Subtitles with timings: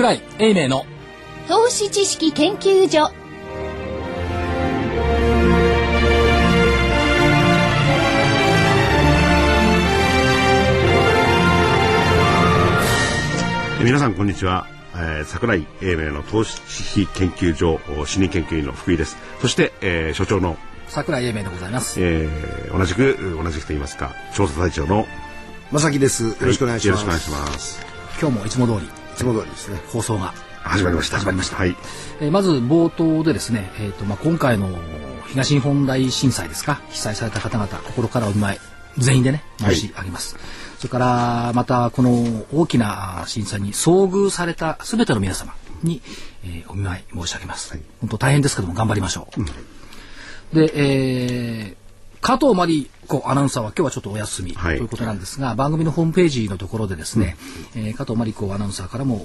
[0.00, 0.86] 桜井英明の。
[1.46, 3.10] 投資知識研究所。
[13.84, 19.18] 皆さんこんにちは、えー、桜井英明の投資研究所主任研究員の福井です。
[19.42, 20.56] そして、えー、所長の
[20.88, 25.06] 桜井英明でございます、えー、同じく同じくと言いますか調査隊長の
[25.72, 26.24] 正木です。
[26.24, 27.86] よろしくお願いします、よろしくお願いします。
[28.18, 29.78] 今日もいつも通りいつも通りですね。
[29.92, 31.18] 放送が始まりました。
[31.18, 31.76] 始まりました、はい、
[32.22, 34.70] えー、まず冒頭でですね、えーとまあ、今回の
[35.28, 36.80] 東日本大震災ですか？
[36.88, 38.58] 被災された方々心からお見舞い
[38.96, 40.44] 全員でね申し上げます、はい
[40.78, 46.00] それからまたこの大きな震災に遭遇されたすべての皆様に、
[46.42, 49.46] えー、お見舞い申し上げます、はい、本当大変ですけども頑張りましょう、うん、
[50.54, 51.76] で、えー、
[52.20, 57.36] 加藤真理子アナウンサーは今日はちょっとお休みということなんですが、はい、番組のホームページのところでですね、
[57.74, 59.24] うん、えー、加藤真理子アナウンサーからも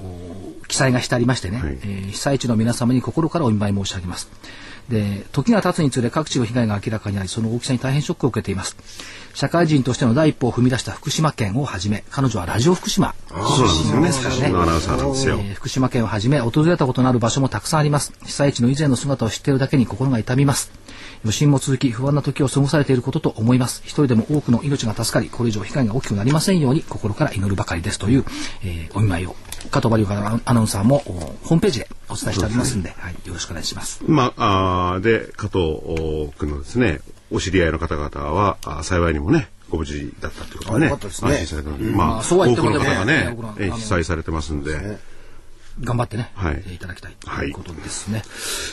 [0.67, 4.29] 記載がしてありましてね、はい、えー、被災地の皆様に心からお見舞い申し上げます
[4.89, 8.77] で時が経つにつれ各地の被害が明らかになりその大きさに大変ショックを受けています。
[9.33, 13.15] 社会人としての第一歩を踏み出した福島県をはじめ彼女はラジオ福島。
[13.29, 18.13] 出身ですからね、え福島県をはじめ訪れたことのある場所もたくさんあります。
[18.23, 20.71] 被災地の以前の姿を知っているだけに心が痛みます。
[21.23, 23.81] 余震も続き不安な時を過ごされていることと思います。
[23.83, 28.25] 一人でも多くの命が助かりこれ以上被害が大きくなりませんように心から祈るばかりですという、
[28.63, 29.35] えー、お見舞いを
[29.71, 34.03] 加藤バリューアナウンサーもホームページでお伝えしておりますんで、はい、よろしくお願いします。
[34.07, 44.99] まあ、あで加藤君のですねお知り合いの方々はあ幸いにもねご無事だったということはね、安心されたので、まあ、多くの方がね、被災されてますんで。
[45.81, 48.23] 頑張ってね、はい、いただきたいということですね。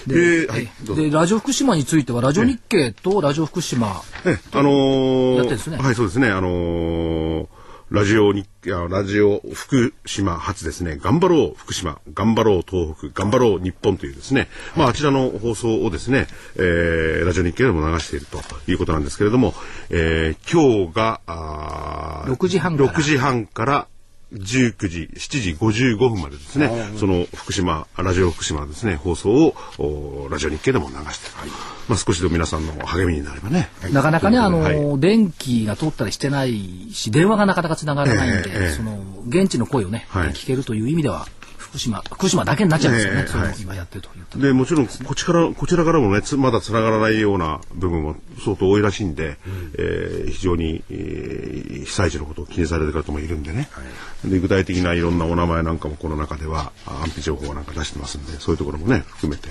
[0.07, 5.79] で、はい、でラジオ福島についてはラジオ日経とラジオ福島、えあのー、やってですね。
[5.79, 6.29] はい、そうですね。
[6.29, 7.47] あのー
[7.93, 16.27] ラジオに、ラジオ福島初ですね、頑張ろう福島、頑張ろう東北、頑張ろう日本というですね、まああちらの放送をですね、
[16.57, 19.53] えー、ラジオ日経でも流しているということなんですけれども、
[19.91, 22.93] えー、今日が、あ6時半から。
[22.95, 23.89] 6時半から
[24.33, 31.51] 19時、7時55分までですね、その福島、ラジオ福島ですね、放送をラジオ日経でも流して、はい、
[31.89, 33.69] まあ少しでも皆さんの励みになればね。
[33.93, 41.27] なかなかね、あの、はい、電気が通ったりしてないし、電話がなかなか繋がらないんで、えーえー、その、現地の声をね、はい、聞けるという意味では、
[41.73, 53.81] 福島福島だけになっちゃうんですよね、えー、その今やってるというでもちろんこちらこちらからもねまだつながらないような部分も相当多いらしいんで、うん、えー、非常に、えー、被災地のことを気にされる方もいるんでね、は
[54.27, 59.49] い、で具体的ないろんなお名前なんかもこの中では安否情報なんか出してますんでそういうところもね含めて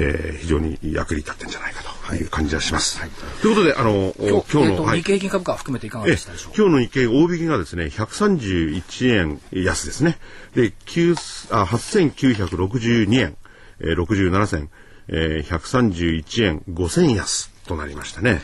[0.00, 3.00] えー、非常に役に立ってんじゃないかという感じがします。
[3.00, 3.10] はい、
[3.42, 6.62] ということで、あの、今日の、えー、日経平均株価を含めていかがでしたでしょうか？
[6.62, 10.18] 今日の日経大引きがですね、131円安ですね。
[10.54, 10.72] で、
[11.50, 13.36] あ8962円、
[13.80, 14.70] えー、67銭、
[15.08, 18.40] えー、131円5銭安となりましたね。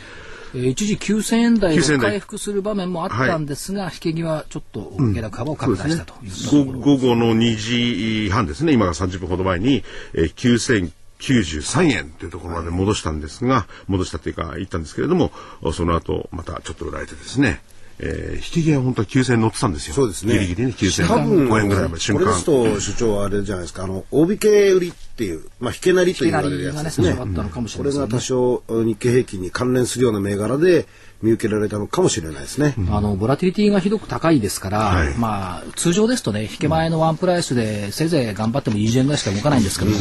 [0.56, 10.92] えー、一時9000円台を回復する場面もあったんですが、はい、引け際ちょっと下落幅を拡大したという、ね、午後の2時半ですね、今が30分ほど前に、えー、9000
[11.24, 15.32] 93円というところまで戻したんですが、戻したというか言ったんですけれども、
[15.72, 17.60] その後またちょっと売られてですね、
[17.98, 19.94] えー、引き際本当は9000円乗ってたんですよ。
[19.94, 20.34] そうですね。
[20.34, 22.24] ギリギリね、9000円ぐらいまで瞬間。
[22.24, 27.14] これですと、所長はあれじゃないですか、あの、大引け売りっていう、まあ、引けなりと言われるやつですね。
[27.14, 30.86] これが多少日経平均に関連するような銘柄で、
[31.24, 32.74] 見受けられたのかもしれないですね。
[32.90, 39.96] あのボラティリティがひどく高いですから、はい、まあ通常ですとね引け前のワンプライスでせいぜい頑張っても20円ぐらいしか動かないんですけど、うん、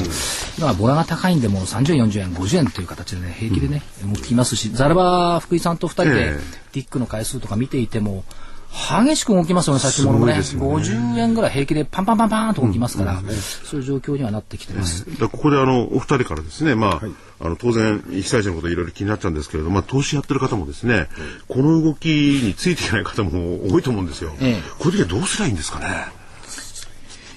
[0.58, 6.34] 今はボラが高いんでもう30円40円50円という形でね平気でね、動きますしザルバ福井さんと2人で
[6.74, 8.26] ティックの回数とか見ていても。
[8.74, 10.34] 激しく動きますよね、先物もね。
[10.34, 15.06] ね50円ぐらい平気でパンパンパンパンと動きますから、うんうん、そういう状況にはなってきてます。
[15.28, 21.08] ここであの、お二人からですね、まあ、はい、あの、当然、被災者のこといろいろ気になっちゃうんですけれども、まあ、投資やってる方もですね、
[21.48, 24.34] この動きについていない方も多いと思うんですよ。
[24.42, 26.23] ええ、こういう時はどうすりゃいいんですかね。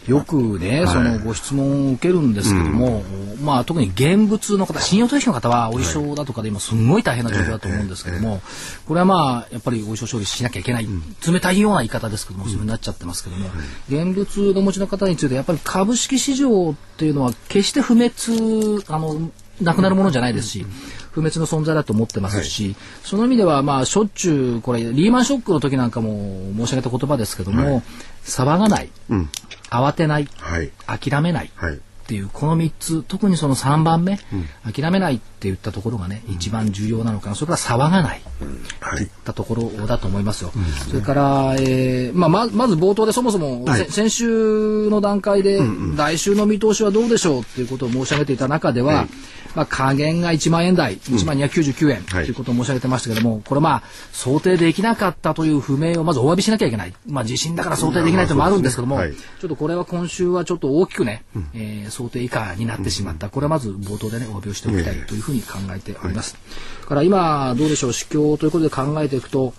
[0.07, 3.03] よくね、はい、そのご質問を受けるんですけども、
[3.39, 8.41] うん、まあ特に現物の方、信用取引の方はお衣装だとかで今すごい大変な状況だと思うんですけども、
[8.87, 10.89] これはまあやっぱりお衣装処理しなきゃいけない、
[11.27, 13.49] 冷たいような言い方ですけども、そうになっちゃってますけども、
[13.89, 19.31] 現物の持ちの方についてやっぱり株式市場っていうのは決して不滅、あの、
[19.61, 20.67] なくなるものじゃないですし、
[21.13, 27.83] 不滅の存在だと思ってますし、はい、その意味ではまあしょっちゅうこれリーマンショックの時なんかも申し上げた言葉ですけども、はい、
[28.27, 29.31] 騒がない、うん、
[29.71, 34.19] 慌てない、はい、諦めない、っていうこの3つ特にその3番目、
[34.65, 37.35] うん、諦めないって言ったところがね、一番重要なのかな。
[37.37, 38.63] それから騒がない、うん。
[38.81, 40.53] はい、ったところだと思いますよ。
[40.55, 45.61] うん、それから、えーまあ、ままず冒頭でそもそも、はい、先週の段階で、
[45.97, 49.09] 来週の見通しはどうでしょうっていうことを申し上げていた中では、はい、
[49.57, 52.31] まあ、加減が1万円台、1万299円とい。
[52.31, 53.83] うことを申し上げてましたけども、これまあ、
[54.13, 56.93] 想定できなかったという不明をまずお詫びしなきゃいけない。
[57.07, 58.99] まあ、地震だから想定できないというのもあるんですけども、
[59.41, 63.31] ちょっとこれは今週はちょっと大きくね、えー、想定以下になってしまった。
[63.31, 66.37] これはまず冒頭でね、お詫びをしておきたいというふうに考えております。
[66.87, 69.55] から今、どうでしょう、市況ということで考えていくと、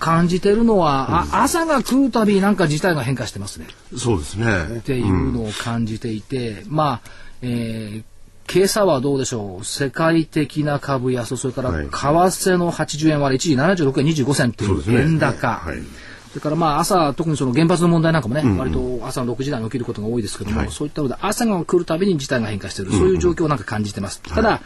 [0.00, 3.66] 感じてるのは、あ朝が来るたびなんか事態が変化してますね。
[3.96, 4.78] そうですね。
[4.78, 7.10] っていうのを感じていて、うん、まあ、
[7.42, 9.64] えー、今朝はどうでしょう？
[9.64, 15.62] 世界的な株安それから為替の80円割れ一時76円25銭という円高、
[16.34, 24.20] それからまあ朝特にその原発の問題なんかもね、うんうん、割と朝の6時台に起きることが多いですけども、はい、そういったので朝が来るたびに事態が変化しているそういう状況をなんか感じてます。
[24.20, 24.60] ただ、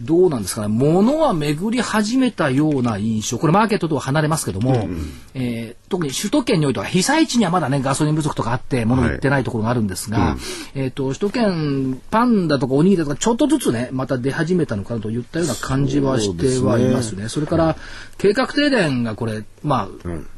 [0.00, 10.38] どうなんですかね、物は巡り始めたような印象、これマーケットとは離れますけども、うんうん、えー、特に首都圏においては被災地にはまだね、ガソリン不足とかあって、物売ってないところがあるんですが、はいうん、
[10.74, 17.28] えと、首都圏、パンだとかおにぎりだとか、ちょっとずつね、また出始めたのかなといったような感じはしてはいますね。
[17.28, 17.76] そ、ね、れから、
[18.18, 19.88] 計画停電がこれ、まあ、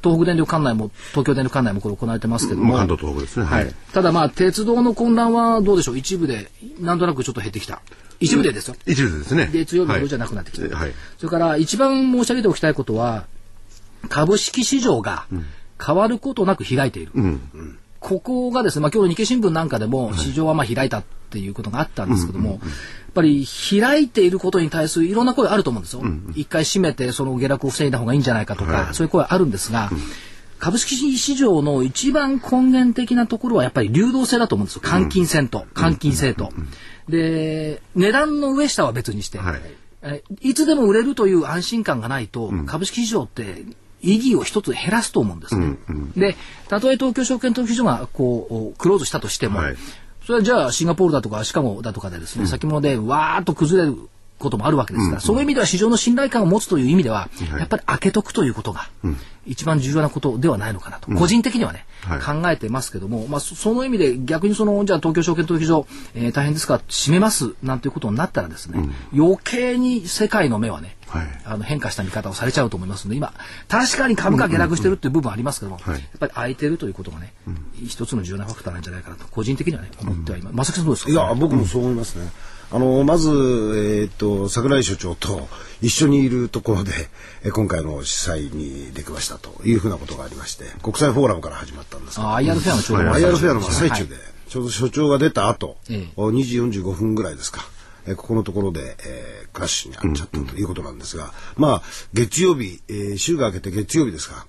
[0.03, 3.47] 東北電力管内も、東京電力管内もこれ行われてますけども、関東東北ですね。
[3.47, 3.75] はい。
[3.93, 6.51] ただまあ、鉄道の混乱はどうでしょう、一部で、
[6.81, 7.83] なんとなくちょっと減ってきた。
[8.21, 8.77] 一部でですよ。
[8.87, 9.51] 一部でですね。
[9.53, 13.27] 月曜日のじゃなくなってきて、はい、それから一番申し上げておきたいことは、
[14.09, 15.27] 株式市場が
[15.85, 17.13] 変わることなく開いている。
[17.15, 22.61] うん、ここがですね、まあ今日の日経新聞なんかでも市場はまあ開いたっていうことがあったんですけども、やっ
[23.15, 26.03] ぱり開いていることに対するいろんな声あると思うんですよ。
[26.35, 29.91] 一回閉めてその下落を防いだ方がいいんじゃないかとか、そういう声あるんですが、
[30.59, 34.83] 株式市場の一番根源的なところはやっぱり流動性だと思うんですよ。
[34.83, 36.51] 換金線と、換金性と。
[37.09, 43.65] で、値段の上下は別にして、はい、いつでも売れるという安心感がないと、うん、株式市場って
[44.01, 45.67] 意義を一つ減らすと思うんですね。
[45.67, 46.37] うんうん、で、
[46.69, 49.77] たとえ東京証券取引所がこうクローズしたとしても、はい、
[50.25, 53.97] それはじゃあシンガポールだとかシカゴだとかでですね、うん、先物でわーっと崩れる
[54.39, 57.29] こともあるわけですから、うん、そういう意味では市場の信頼感を持つという意味では、
[57.59, 58.89] やっぱり開けとくということが、
[59.47, 67.55] 一番重要なことではないのかなと、個人的にはね、はい、考えてますけども、まあ、その意味で逆にその、じゃあ東京証券取引所、えー、大変ですか、閉めます？
[67.63, 68.79] なんていうことになったらですね、
[69.15, 73.33] 余計に世界の目はね、はい、あの変化した見方をされちゃうと思いますので今
[73.69, 80.73] 確かに株価下落してるっていう部分ありますけども、やっぱり空いてるということがね、うん、一つの重要なファクターなんじゃないかなと個人的にはね思ってはいます。
[80.73, 82.29] さんどうですか、いや僕もそう思いますね。
[82.71, 85.49] あのまず、えー、っと櫻井所長と
[85.81, 86.93] 一緒にいるところで、
[87.45, 97.63] え今回の主催に出くわしたというふうなことがありまして国際フォーラムから始まったんですけど、IR フェアのちょうど IR フェアの最中で、はい、ちょうど所長が出た後、ええ、2時45分ぐらいですか。
[98.07, 101.83] えここのところで、えー、クラッシュに遭っちゃったということなんですが、まあ
[102.13, 104.47] 月曜日、えー、週が明けて月曜日ですか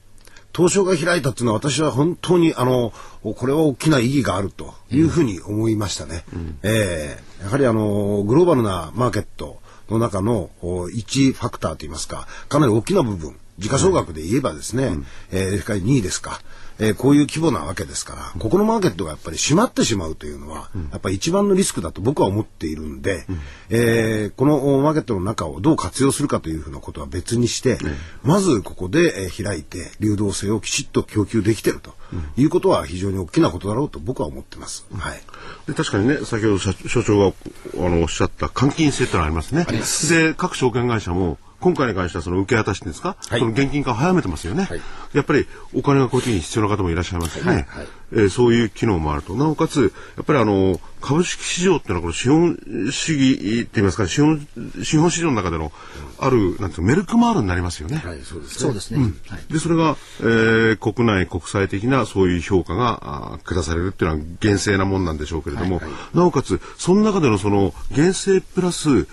[0.55, 6.23] 東証が開いたっていうのは私は本当にあのこれは大きな意義があるというふうに思いましたね。
[6.33, 9.59] うん、えー、やはりあのグローバルなマーケット
[9.89, 16.39] の中の1ファクターといいますかかなり大きな部分時価総額で言えばですね、うん、えー、2位ですか。
[16.79, 23.39] えー、こういう規模なわけですから、ここのマーケットがやっぱり閉まってしまうというのは、うん、やっぱり一番のリスクだと僕は思っているんで、うん、
[23.69, 27.79] えー、このマーケットの中をどう活用するかというふうなことは別にして、うん、
[28.23, 31.93] まずここで、えー、開いて流動性をきちっと供給できてると。
[32.37, 34.85] いうことは非常に大きなことだろうと僕は思ってます。
[34.95, 35.21] はい。
[35.67, 37.33] で確かにね、先ほど所長が
[37.77, 39.65] あのおっしゃった換金性ってのありますね。
[39.65, 44.81] で、各証券会社も今回に関してはその受け渡しですか、はい、その現金化を早めてますよね、はい、
[45.13, 47.63] やっぱりお金がこっちに必要な方もいらっしゃいますよね、はい。
[47.63, 49.35] はい、えー、そういう機能もあると。
[49.35, 52.57] なおかつやっぱりあの株式市場っていうのはこの資本
[52.91, 54.47] 主義って言いますか資本
[54.83, 55.71] 資本市場の中での
[56.19, 57.97] あるなんていうメルクマールになりますよね。
[57.97, 58.79] はい、そうですね。
[58.79, 59.13] そうん、
[59.49, 69.07] でそれが、えー、国内国際的なそういう評価があ下されるっていうのは厳正なもんなんでしょうけれども、はいはい、なおかつその中でのその厳正プラス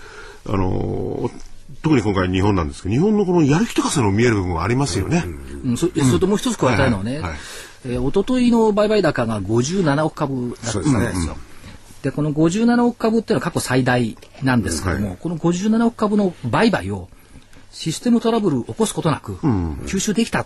[0.45, 1.52] あのー
[1.83, 5.25] 特に今回日本なんですけど日本のこのやる気とかそういうの見える部分はありますよね。
[5.65, 7.21] うん、そそれともう一つ加えたいのはね、
[7.85, 11.37] えー、一昨日の売買高が57億株だったんですよ。
[12.01, 17.09] でこの57億株っていうのは過去最大なんですけども、はい、この57億株の売買を
[17.71, 19.33] システムトラブルを起こすことなく
[19.85, 20.45] 吸収できたっ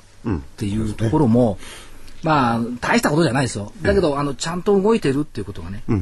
[0.58, 1.60] ていうところも、
[2.24, 3.72] まあ大したことじゃないですよ。
[3.84, 6.00] だけど、あのちゃんと動いてるっていうことがね、やっ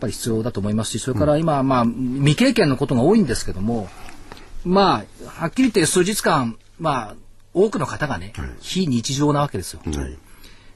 [0.00, 3.88] ぱり必要だと思いますし、それから今、まあ未経験のことが多いんですけども、
[4.64, 7.14] まあ、はっきり言って数日間、まあ、
[7.52, 9.80] 多くの方がね、はい、非日常なわけですよ。
[9.84, 10.18] はい、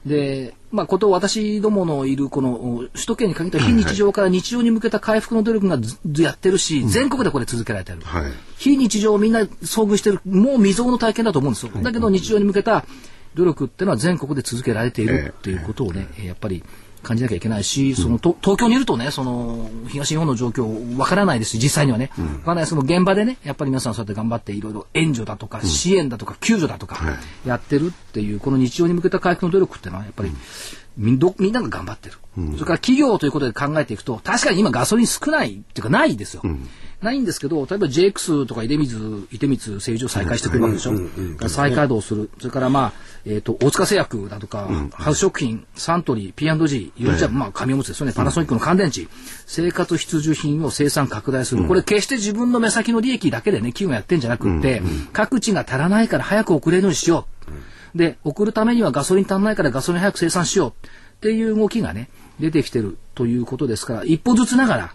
[0.05, 7.99] で、まあ、こと私どものいるこの首都圏に限った非日常から日常に向けた回復の努力がずやってるし、全国でこれ続けられてる。
[8.01, 8.31] はい。
[8.57, 11.71] 非日常をみんな遭遇してる、もう未曾有の体験だと思うんですよ。
[11.81, 12.85] だけど日常に向けた
[13.35, 16.63] 努力っていうのは全国で続けられているっていうことをね、やっぱり
[17.03, 22.67] 感じなきゃいけないし、そのと東京にいるとね、その東日本の状況わからないですし、実際にはね、わからない。
[22.67, 26.97] その現場でね、やっぱり皆さんそうやって頑張っていろいろ援助だとか支援だとか救助だとか
[27.45, 30.31] やってるっていう、この日常に向けた回復の努力っていうのはやっぱり
[30.99, 36.43] みんどみんなが頑張ってる、それから企業ということで考えていくと確かに今ガソリン少ないっていうかないですよ、
[37.01, 40.91] ないんですけど例えば JX とか出水出光製油所再開してくるわけでしょ、
[41.47, 42.29] 再稼働する。
[42.39, 42.93] それからまあ、
[43.25, 48.13] えー、と大塚製薬だとか、ハウス食品サントリー P&G いろいろまあ紙おむつですよね。
[48.13, 49.07] パナソニックの乾電池、
[49.45, 54.81] 生活必需品を生産拡大する、これ決して自分の目先の利益だけでね企業がやってんじゃなくって、
[55.13, 57.51] 各地が足らないから早く送れるようにしよう、
[57.95, 60.73] で送るためにはガソリン足んないからガソリン早く生産しようっ
[61.21, 64.93] ていう動きがね出てきてるということですから一歩ずつながら、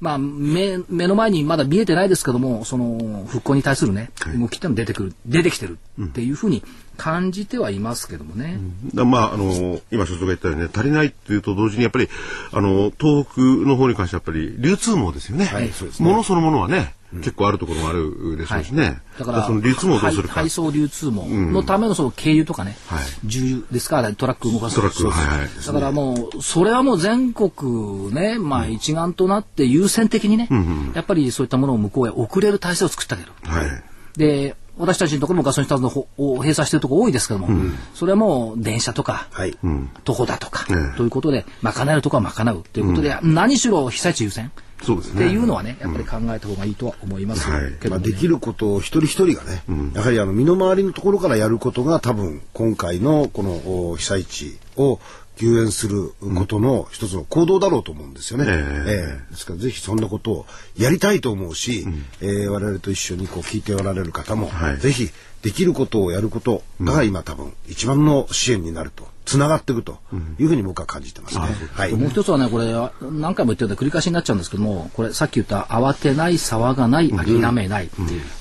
[0.00, 6.62] まあ、目目の前にまだ見えてないですけどもその復興に対するね動きってのも出てくる出てきてるっていうふうに
[6.96, 8.58] 感じてはいますけどもね。
[8.94, 12.08] だまあ、あの、今所長が言ったようにね、足りないっていうと同時に、やっぱり、
[12.52, 15.44] あの、東北の方に関してはやっぱり、流通網ですよね。
[15.44, 19.00] はいそうですね物そのものはね、結構あるところもあるでしょうしね。
[19.18, 20.34] だからその流通網をどうするか。
[20.34, 23.04] 配配送流通網のためのその経由とかね、はい。
[23.24, 24.02] 重油ですか？
[24.02, 24.76] らトラック動かす。
[24.76, 25.48] トラックはいはい。
[25.66, 30.48] だからもうそれはもう全国ね、まあ、一丸となって優先的にね、
[30.94, 33.32] やっぱりそういったものを向こうへ送れる体制を作ってあげる。
[33.44, 33.82] はい。
[34.18, 37.48] で私たちのところもガソリンスタンドを閉鎖しているところ多いですけども、
[37.94, 39.56] それはもう電車とか、はい。
[40.04, 45.26] 徒歩だとか、ええということで賄えるところは賄うということで、何しろ被災地優先そうですね。
[45.26, 47.46] っていうのはねやっぱり考えた方がいいとは思います
[47.80, 49.62] けどもねできることを一人一人がね、
[49.94, 55.00] やはりあの身の回りのところからやることが多分今回のこのお被災地を
[55.36, 58.46] 救援することの一つの行動だろうと思うんですよね。
[58.48, 58.90] ええ。
[58.90, 59.30] ええ。
[59.30, 60.46] ですからぜひそんなことを
[60.78, 61.86] やりたいと思うし、
[62.22, 64.78] えー我々と一緒にこう聞いておられる方も、はい。
[64.78, 65.10] ぜひ
[65.42, 69.06] できることをやることが今多分一番の支援になると。
[69.26, 69.98] つながっていくと
[70.38, 71.44] いうふうに僕は感じてますね。
[71.74, 71.92] はい。
[71.92, 72.72] もう一つはね、これ、
[73.10, 77.90] 何回も言ってるんで繰り返しになっちゃうんですけども、これ、さっき言った、慌てない、騒がない、諦めない。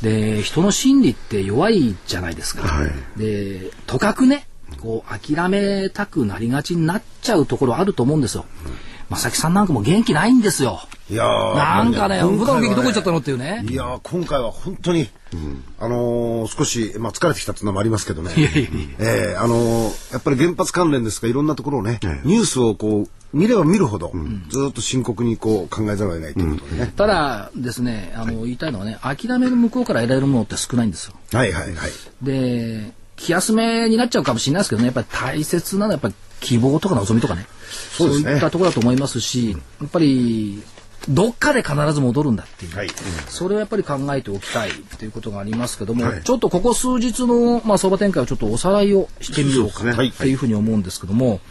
[0.02, 2.68] で、人の心理って弱いじゃないですか。
[2.68, 4.48] はいで、とかくね、
[4.80, 8.46] こう、諦めたくなりがちになっちゃうところあると思うんですよ。
[9.10, 10.82] 正木さんなんかも元気ないんですよ。
[11.10, 13.64] いやーなんかね、普段の元気どこ行っちゃったのっていうね。
[13.70, 15.08] いやー今回は本当に、
[15.80, 18.34] あのー少し、まあ、疲れてきたっていうのもありますけどね。
[18.36, 18.70] いやいやいや
[19.00, 24.12] えーあのーやっぱり原発関連ですがいろんなところをね、ええニュースをこう見れば見るほど、
[24.50, 26.94] ずっと深刻にこう考えざるを得ないということでね。
[26.96, 31.14] ただですね、あの、言いたいのはね、諦める向こうから得られるものって少ないんですよ。
[31.34, 31.92] はいはいはい。
[32.24, 37.46] で気休めになっちゃうかもしれないですけどねやっぱり大切なのはやっぱり希望とか望みとかね。
[37.98, 38.32] そうね。
[38.32, 40.64] いったところだと思いますしやっぱり
[41.10, 42.90] どっかで必ず戻るんだっていう、はい。
[43.28, 46.24] それをやっぱり考えておきたいっていうことがありますけども、はい。
[46.24, 51.42] ちょっとここ数日の、まあ、相場展開をちょっとおさらいをしてみようかそうですねっていうふうに思うんですけども、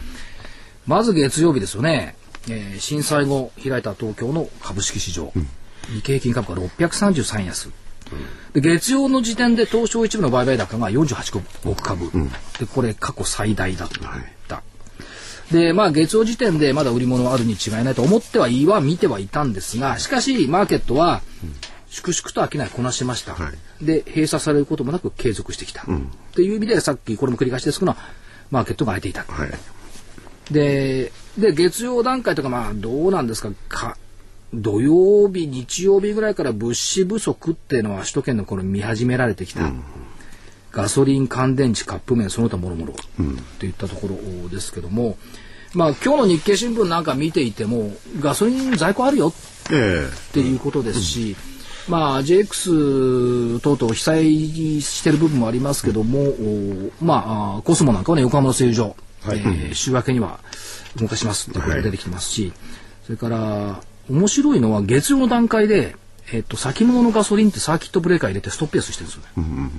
[0.85, 2.15] まず月曜日ですよね、
[2.49, 5.31] えー震災後開いた東京の株式市場、
[5.93, 6.53] 日経平均株価
[6.85, 7.69] 633円安、
[8.53, 12.11] で月曜の時点で東証一部の売買高が48億株、
[12.59, 13.99] でこれ過去最大だと。
[13.99, 14.19] 言った、
[15.51, 21.21] でまあ月曜時点でまだ売り物はあるに違いないと思ってはいいは見てはいたんですがしかしマーケットは
[21.89, 25.85] 粛々と商いこなしました、はで閉鎖されることもなく継続してきた、っ
[26.33, 27.95] ていう意味でさっきこれも繰り返しですけど
[28.51, 29.49] マーケットが空いていた、はい。
[30.51, 33.49] でで月曜段階とかまあどうなんですか。
[33.69, 33.97] か
[34.53, 39.71] 土曜日日曜日ぐらいから物資不足っていうのは首都圏の頃見始められてきた、
[40.75, 42.93] ガソリン乾電池カップ麺その他もろもろ
[43.59, 45.17] といったところですけども、
[45.73, 49.31] まあ今日の日経新聞なんか見ていてもガソリン在庫あるよ
[49.71, 51.37] えっていうことですし、
[51.87, 59.39] まあ JX 等々被災してる部分もありますけども、おまああコスモなんかはね横浜の製油所、はい。
[59.39, 60.39] えー週明けには
[60.97, 62.51] 動かしますっていうことが出てきてますし、
[63.05, 65.95] それから面白いのは月曜の段階で、
[66.33, 69.71] えっと先物のガソリンってサーキットブレーカー入れてストップ安してるんですよね。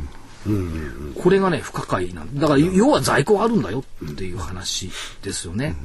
[1.20, 4.90] これがね不可解なんだから要は在庫あるんだよっていう話
[5.22, 5.76] ですよね。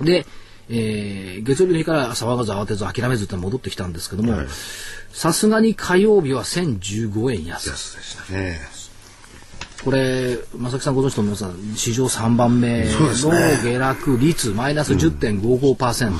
[0.00, 0.26] で、
[0.68, 4.34] えー月曜日の日から騒がず慌てず諦めずって戻ってきたんですけども
[5.12, 7.70] さすがに火曜日は1015円安え。
[7.70, 8.60] 安でしたね。
[9.84, 12.90] これ正木さんご存知と思いますが史上3番目の
[13.62, 16.12] 下落率マイナス10.55%、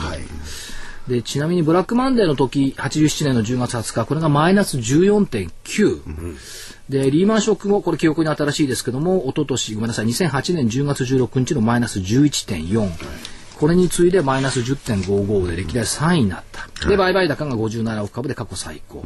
[1.08, 6.36] で、ちなみにブラックマンデーの時、87年の10月20日、これがマイナス14.9。
[6.88, 12.90] で、リーマンショック後、これ記憶に新しいですけども、一昨年ごめんなさい、2008年10月16日のマイナス11.4。
[13.58, 16.88] これに次いでマイナス10.55で歴代3位になった。
[16.88, 19.04] で、売買高が57億株で過去最高。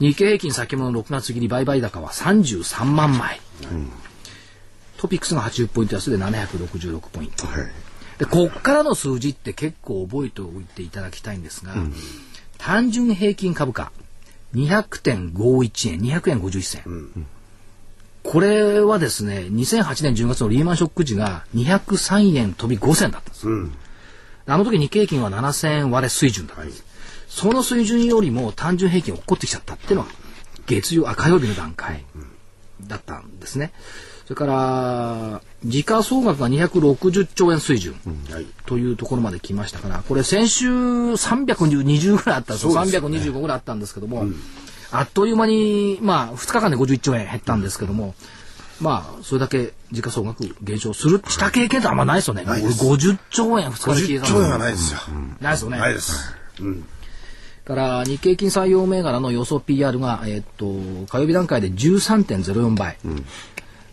[0.00, 3.40] 日経平均先物の6月切り売買高は33万枚。
[4.96, 7.46] トピックスが80ポイント安で766ポイント。
[8.18, 11.74] で、こっからの数字って結構覚えておいていただきたいんですが、
[12.58, 13.92] 単純平均株価
[14.54, 17.26] 200.51円、200円51銭。
[18.22, 23.46] これはですね、2008年10月のリーマンショック時が203円飛び5銭だったんです。
[24.46, 26.84] あの時日経平均は7000円割れ水準だったんです。
[27.28, 30.08] その水準よりも単純平均落っこってきちゃったっていうのは
[30.66, 32.04] 月曜、あ、火曜日の段階
[32.82, 33.72] だったんですね。
[34.30, 37.96] それから、時価総額が260兆円水準
[38.64, 42.72] というところまで来ましたから、これ先週320ぐらいあったんですよ。
[42.72, 44.26] 325ぐらいあったんですけども、
[44.92, 48.14] あっという間に、まあ、2日間で51兆円減ったんですけども、
[48.80, 52.44] まあ、それだけ時価総額減少する、した経験ってあんまないですよね。
[52.44, 55.00] 50兆円2日で消えた50兆円はないですよ。
[55.40, 55.78] ないですよね。
[55.78, 56.36] ないです。
[56.60, 56.86] うん
[57.70, 60.66] から日経金採用銘柄の予想 PR が、えっと
[61.08, 63.26] 火曜日段階で13.04倍、うん、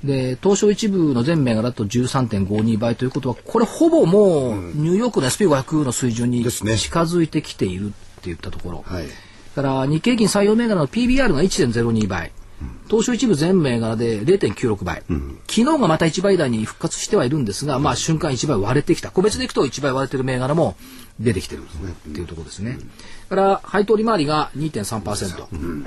[0.07, 6.63] で東証一部の全銘柄と13.52倍ということはこれほぼもうニューヨークの SP500 の水準に近
[7.01, 9.05] づいてきているっていったところ、はい、
[9.53, 12.31] から日経金採用銘柄の PBR が1.02倍。
[12.89, 19.11] 東証一部全銘柄で0.96倍、うん、昨日がまた1倍台に復活してはいるんですが、まあ、瞬間1倍割れてきた。
[19.11, 20.75] 個別でいくと1倍割れてる銘柄も
[21.19, 22.89] 出てきてるっていうところですね、うん、
[23.29, 25.85] から配当利回りが2.3%、うん、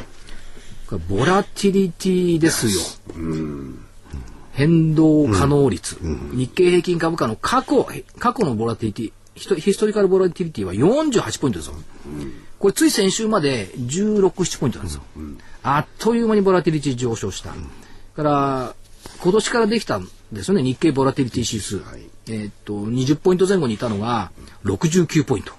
[0.89, 2.81] これボラティリティですよ、
[3.17, 3.87] うん
[4.61, 5.97] 変動可能率、
[6.35, 7.87] 日経平均株価の過去、
[8.19, 11.75] 過去のボラティリティ、ヒストリカルボラティリティは48ポイントですよ。
[12.59, 15.02] これつい先週まで16、7ポイントなんですよ。
[15.62, 17.55] あっという間にボラティリティ上昇した。
[18.14, 18.75] から、
[19.23, 21.81] 今年からできたんですよね、日経ボラティリティ指数。
[22.29, 24.31] えっと、20ポイント前後にいたのが
[24.67, 25.55] 69ポイント。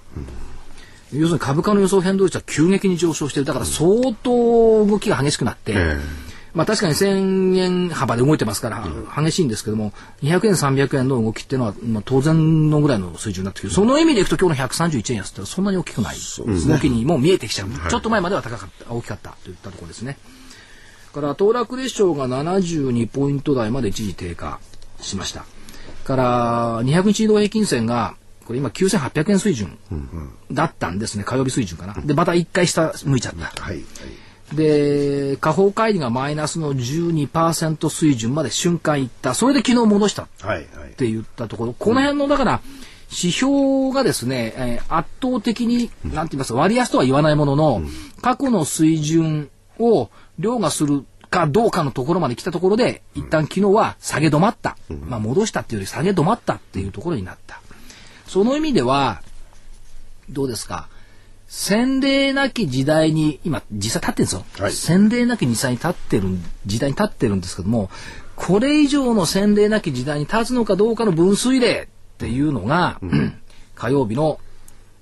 [1.12, 3.46] 要するに株価の予想変動率は急激に上昇してる。
[3.46, 5.96] だから相当動きが激しくなって、
[6.54, 8.86] まあ確かに1000円幅で動いてますから
[9.22, 13.72] 激しいんですけども、200円、300円の動きっていうのは、まあ、当然のぐらいの水準になってくる。
[13.72, 17.68] その意味でいくと今日の131円安ってそんなに大きくない動きにもう見えてきちゃう。
[17.90, 20.18] ちょっと前までは高かった、大きかったといったところですね。
[21.14, 24.60] から騰落レショが72ポイント台まで一時低下
[25.00, 25.44] しました。
[26.04, 29.78] から200日移動平均線がこれ今9800円水準
[30.50, 31.94] だったんですね、火曜日水準かな。
[31.94, 33.62] で、また一回下向いちゃった。
[33.62, 33.84] はい、はい
[34.54, 39.34] で、下方乖離がマイナスの12%水準まで瞬間いった。
[39.34, 40.24] それで昨日戻した。
[40.24, 40.26] っ
[40.96, 42.60] て言ったところ、はいはい、この辺の、だから、
[43.10, 47.90] 指標がですね、えー、圧倒的に、なんて言いますか、割安とは言わないものの、うん、
[48.22, 54.76] 過去の水準を凌駕するかどうかのところまで来たところで、一旦昨日は下げ止まった。
[54.90, 57.60] うん、まあ戻したっていうより下げ止まったっていうところになった。
[58.26, 59.22] その意味では、
[60.30, 60.88] どうですか？
[61.54, 64.44] 洗礼なき時代に、今、実際立ってるんですよ。
[64.64, 66.28] はい、洗礼なき時代に立ってる、
[66.64, 67.90] 時代に立ってるんですけども、
[68.36, 71.86] これ以上の洗礼なき時代に立つのかどうかの分水嶺っ
[72.16, 73.34] ていうのが、うん、
[73.74, 74.40] 火曜日の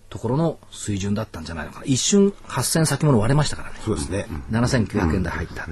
[0.08, 1.86] ところの水準だったんじゃないのかな。
[1.86, 3.76] 一瞬8000先物割れましたからね。
[3.84, 4.26] そうですね。
[4.50, 5.68] 7900円で入った。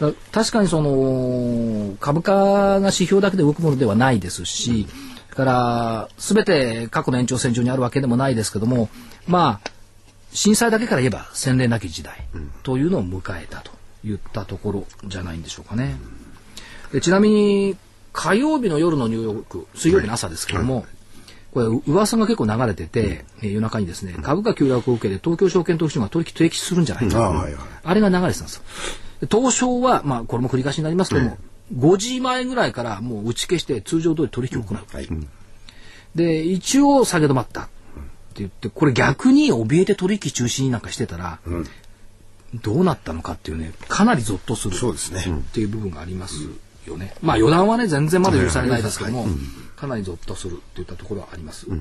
[0.00, 4.88] うん、確かにその、株価が指標だけで動くものではないですし、
[5.28, 8.88] うん、から、すべて過去の延長線上にあるわけでもないですけども、
[9.26, 9.77] まあ、
[10.32, 12.16] 震災だけから言えば洗礼なき時代
[12.62, 13.72] というのを迎えたと
[14.04, 15.96] いったところじゃないんでしょうかね。
[16.92, 17.76] でちなみに
[18.12, 20.84] 火曜日の夜のニューヨーク水曜日の朝ですけども、はい、
[21.52, 28.62] これ噂が結構流れてて、うん、夜中にですね株価急落を受けて東京証券取引所が取引停止するんじゃないか、あはいはい、あれが流れてたんですよ。
[29.30, 31.38] 東証は、まあ、これも繰り返しになりますけども、
[31.72, 34.78] うん、5時前ぐらいからもう打ち消して通常通り取引を行う。
[34.78, 35.08] うんはい、
[36.14, 37.68] で一応下げ止まった。
[38.38, 41.64] って言って、これ逆に怯えて取引中止になんかしてたら、うん、
[42.54, 45.24] どうなったのかっていうね、かなりゾッとするそうですね。
[45.26, 46.36] っていう部分があります
[46.86, 47.14] よね。
[47.20, 49.10] まあ予断はね、全然まだ許されないですけど。
[49.10, 49.26] も、
[49.76, 51.66] かなりゾッとするっていったところはあります。
[51.66, 51.74] で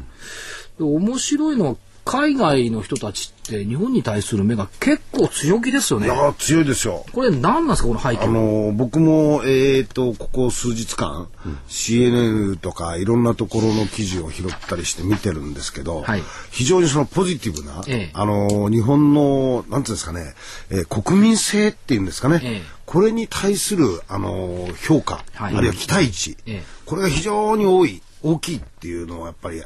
[0.79, 1.75] 面白いのは
[2.07, 6.07] 海外の人たちって日本に対する目が結構強気ですよね。
[6.07, 7.05] いや強いですよ。
[7.11, 8.23] これ何なんですかこの背景。
[8.23, 20.33] あの僕もえっ、ー、とここ数日間、うん、CNN とかいろんなところの記事を拾ったりして見てるんですけど、はい、非常にそのポジティブな、ええ、あの日本のなんていうんですかね、
[20.69, 22.39] えー、国民性っていうんですかね。
[22.41, 26.37] え、これに対するあの評価、はい、あるいは期待値、
[26.85, 29.61] これが非常に多い大きいっていうのはやっぱり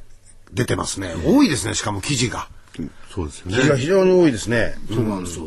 [0.53, 1.13] 出てますね。
[1.25, 2.47] 多いですね、しかも記事が。
[3.09, 3.81] そうですよ記事がね。
[3.81, 4.75] 非常に多いですね。
[4.89, 5.45] そうなんですよ。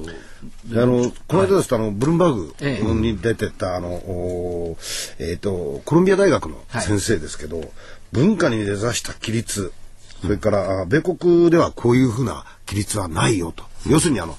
[0.73, 4.77] あの、この間ですと、あの、ブルームバーええグに出てた、あの、お
[5.19, 7.73] えっ、と、コロンビア大学の先生ですけど、
[8.13, 9.73] 文化に根ざした規律、
[10.23, 13.65] それから、あ米国ではこういうふうな規律はないよと。
[13.87, 14.37] 要するに、あの、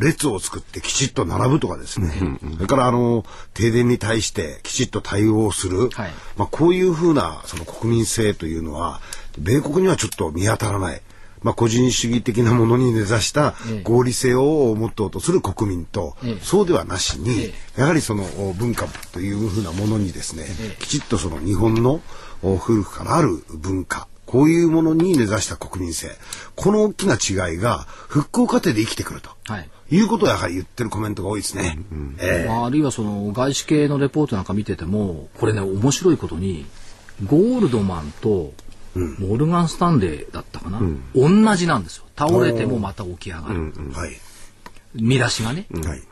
[0.00, 2.12] 列を作ってきちっと並ぶとかですね。
[2.54, 5.90] それから、あの、停電に対してきちっと対応する。
[5.90, 9.00] はいまあ、こういうふうな、その国民性というのは、
[9.38, 11.02] 米国にはちょっと見当たらない。
[11.42, 20.46] まあ、個人主義的なものに根ざした合理性をモットーとする国民と、ええそうではなしに、えやはりそのお文化というふうなものにですね、
[20.80, 22.00] きちっとその日本の
[22.42, 26.10] お古くからある文化、こういうものに根ざした国民性、
[26.56, 29.30] この大きな違いが復興過程で生きてくると。
[29.44, 29.68] はい。
[29.90, 31.78] いうことをやはり言ってるコメントが多いですね。
[32.20, 36.66] ええまあ、あるいはその外資系のレポートなんか見ててもこれね面白いことに
[37.24, 38.52] ゴールドマンと
[39.18, 40.80] モルガン・スタンレーだったかな、
[41.14, 42.04] 同じなんですよ。
[42.16, 44.10] 倒れてもまた起き上がる、はい。
[44.94, 46.02] 見出しがね、はい。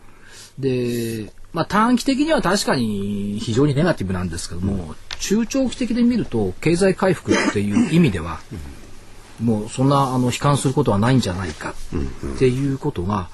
[0.59, 8.41] で、まあ、短期的には確かに非常にネガティブなんですけども、中長期的で見ると経済回復っていう意味では、
[9.43, 11.75] もうそんなあの悲観することはないんじゃないか
[12.35, 13.29] っていうことが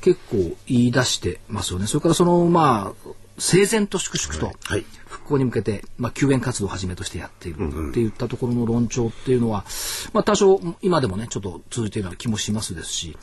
[0.00, 1.86] 結構言い出してますよね。
[1.86, 4.84] それからそのまあ整然と粛々とはい
[5.32, 9.64] 復興に向けて、まあ、救援活動をはじめとしてやっているっていったところの論調っていうのは、
[10.12, 13.16] まあ、多少今でもねちょっと続いているような気もしますですし、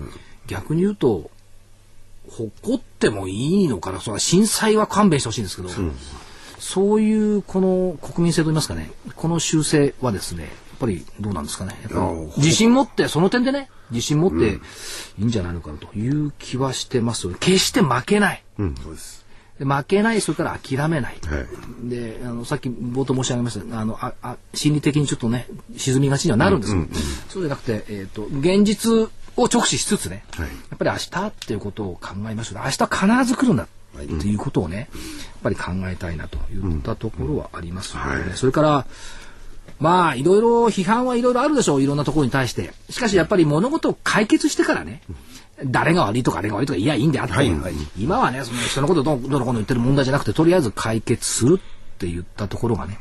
[0.47, 1.29] 逆に言うと
[2.29, 3.99] 誇ってもいいのかな。
[3.99, 5.69] それは震災は勘弁してほしいんですけど、
[6.59, 11.75] そういうこの国民性といいますかねこの修正はですねやっぱりどうなんですかね。
[12.37, 14.59] 自信持ってその点でね自信持って
[15.19, 17.37] いいんじゃないのかなという気はしてますよね。
[17.39, 19.18] 決して負けない、そうです。
[19.59, 21.39] で負けないそれから諦めない、は
[21.85, 21.89] い。
[21.89, 26.75] であのさっき冒頭申し上げましたあのああ心理的にちょっとね沈みがちにはなるんです。
[26.75, 26.87] よ、
[27.27, 30.45] そうじゃなくて、えー、と現実を直視しつつね、や
[30.75, 32.61] っぱり明日っていうことを考えましょう。
[32.63, 33.67] 明日必ず来るんだっ
[34.01, 34.87] ていうことをね、やっ
[35.43, 38.85] ぱり考えたいなといったところはありますよね、それから
[39.79, 41.81] まあいろいろ批判はいろいろあるでしょう。
[41.81, 42.73] いろんなところに対して。
[42.89, 45.01] しかしやっぱり物事を解決してからね
[45.65, 47.73] 誰が悪いとかあれが悪いとかいやいいんであって、はいはい。
[47.97, 52.97] 今はねその人のことをどうどうのこうの言ってる問題じゃなくてとりあえず解決するって言ったところがね、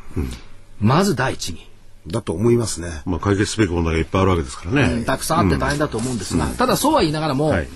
[0.80, 1.68] まず第一に、
[2.06, 3.02] だと思いますね。
[3.04, 5.04] まあ解決すべき問題がいっぱいあるわけですからね。
[5.04, 7.68] たくさんあって大変だと思うんですが、ただそうは言いながらも、はい。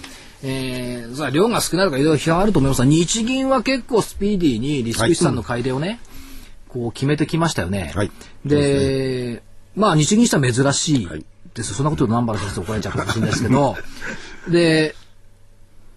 [0.44, 2.78] えー、さあ量が少ないとかいろいろ批判あると思います。
[2.80, 6.00] が日銀は結構スピーディーにリスク資産の改良をね、
[6.68, 7.92] こう決めてきましたよね。
[7.94, 8.10] はい。
[8.44, 9.42] で
[9.76, 11.24] まあ日銀にしては珍しいはい。
[11.54, 13.76] です、そんなことを南原先生怒られちゃうかもしれないですけど
[14.48, 14.94] で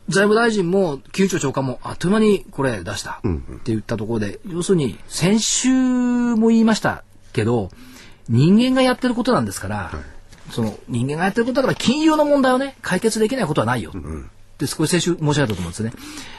[0.08, 3.22] 財務大臣も宮長長官もあっという間にこれ出したっ
[3.64, 5.70] て言ったところで、要するに先週
[6.36, 7.04] も言いました
[7.34, 7.72] けど
[8.30, 9.92] 人間がやってることなんですから、
[10.52, 13.92] その人間がやってることだから金融の問題をね解決できないことはないよ。
[14.58, 15.92] で、これ先週申し上げたと思うんですね。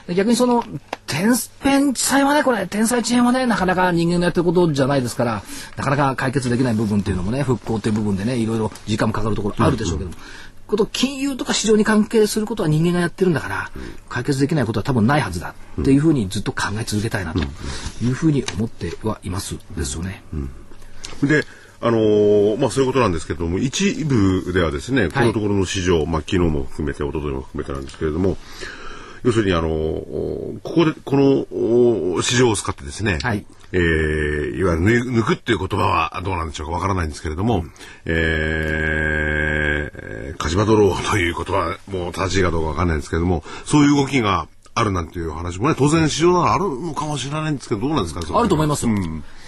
[0.06, 0.64] で逆にその、
[1.06, 5.42] 天変地裁はね、これ、天才地変はね、なかなか人間のやってることじゃないですから、
[5.76, 10.16] なかなか解決できない部分っていうのもね、復興っていう部分でね、いろいろ時間もかかるところあるでしょうけども、
[10.66, 13.70] こと金融とか市場に関係することは人間がやってるんだから、
[14.08, 15.54] 解決できないことは多分ないはずだ。
[15.80, 17.40] っていうふうにずっと考え続けたいなと
[18.02, 20.22] いうふうに思ってはいますですよね。
[21.22, 21.44] で、
[21.80, 28.36] あのーまあそういうことなんですけれども、一部ではですね、このところの市場、まあ昨日も含めて、一昨日も含めてなんですけれども、
[29.22, 31.46] 要するにあのーここで、この
[32.16, 37.64] お市場を使ってですね、はいえーいわゆる抜抜くっていう言葉はどうなんでしょうかわからないんですけれども、
[38.04, 44.48] えー、火事場ドローという言葉も正しいかどうかわかんないんですけれども、そういう動きが
[44.78, 48.94] あるなんていう話もね、当然市場ならあるのかもしれないんですけど、どうなんですかあると思いますよ。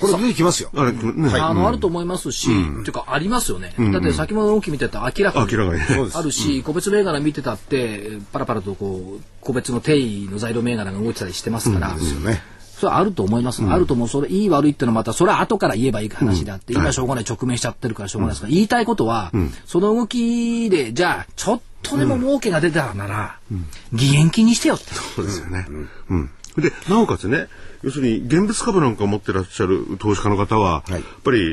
[0.00, 0.70] これ出てきますよ。
[0.74, 3.74] あれ、ね、あの、あると思いますし、っていうか、ありますよね。
[3.92, 5.46] だって、先物の動き見てたら明らかに。
[6.14, 11.92] あるし、個別銘柄見てたって、パラパラとこう、個別の定位の材料銘柄が動いてたりしてますから。
[11.92, 12.42] ですよね。
[12.79, 13.62] それはあると思います。
[13.64, 14.09] あると思う。
[14.09, 19.33] それ、いい悪いってのはまた、それは後から言えばいい話であって、今しょうがない、直面しちゃってるからしょうがないですから、言いたいことは、
[19.67, 23.38] その動きで、じゃあ、ちょっとでも儲けが出たなら、
[23.93, 24.95] 義援金にしてよって。
[24.95, 25.67] そうですよね。
[26.09, 26.31] うん。
[26.61, 27.49] で、なおかつね、
[27.83, 30.92] 要するに現物株なんかを持ってらっしゃる投資家の方は、はい。
[30.92, 31.44] やっぱり、え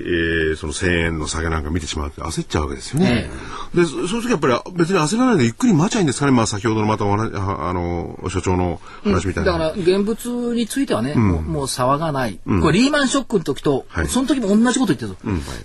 [0.54, 3.30] ーその1000円の下げなんか見てしまうと焦っちゃうわけですよね。
[3.74, 6.32] で、そそういう時やっぱり別に焦らないでゆっくり待ちゃいいんですかね。
[6.32, 9.52] まあ先ほどのまたお話、ああの、所長の話みたいな。
[9.52, 14.08] だから現物についてはね、もうもう騒がない、これリーマンショックの時と、はい。
[14.08, 15.16] その時も同じこと言ってるぞ、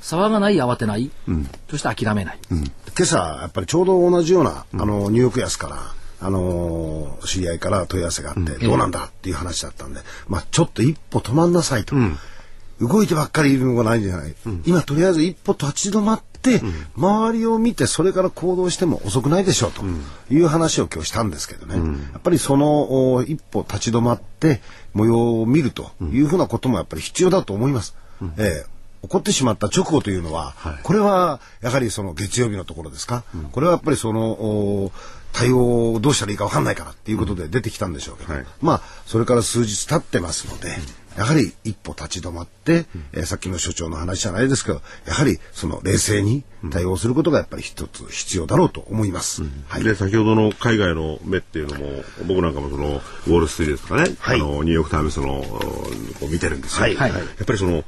[0.03, 1.11] 騒がない慌てない、
[1.71, 2.65] そして諦めない、今
[3.01, 11.97] 朝やっぱりちょうど同じような、あのニューヨーク安からあのー知り合いから問い合わせがあって、どうなんだっていう話だったんで、まあちょっと一歩止まんなさいと。
[12.81, 16.63] 動いてばっかりいるのがないんじゃない、今とりあえず一歩立ち止まって、
[16.97, 19.83] 周りを見てそれから行動しても遅くないでしょうと
[20.31, 24.63] いう話を今日したんですけどね、やっぱりそのお一歩立ち止まって
[24.95, 27.95] 模様を見るというふうなこともやっぱり必要だと思います。
[28.39, 28.81] ええ。
[29.03, 34.93] 起こってしまった直後というのは、これはやはりその月曜日のところですか、これはやっぱりそのお
[35.33, 38.47] 対応をどうしたらいいか分かんないからっていうことで出てきたんでしょうけど、はい。
[38.61, 40.77] まあそれから数日経ってますので、
[41.17, 49.43] やはり一歩立ち止まって、えーさっきの所長の話じゃないですけどやはりその冷静に対応することがやっぱり一つ必要だろうと思います。
[49.69, 49.85] はい。
[49.85, 54.41] で先ほどの海外の目っていうのも僕なんかもそのウォール・ストリートとかね、はい。
[54.41, 56.97] あのニューヨーク・タイムズのこう見てるんですよ、はい。
[56.97, 57.13] はい。
[57.13, 57.85] やっぱりその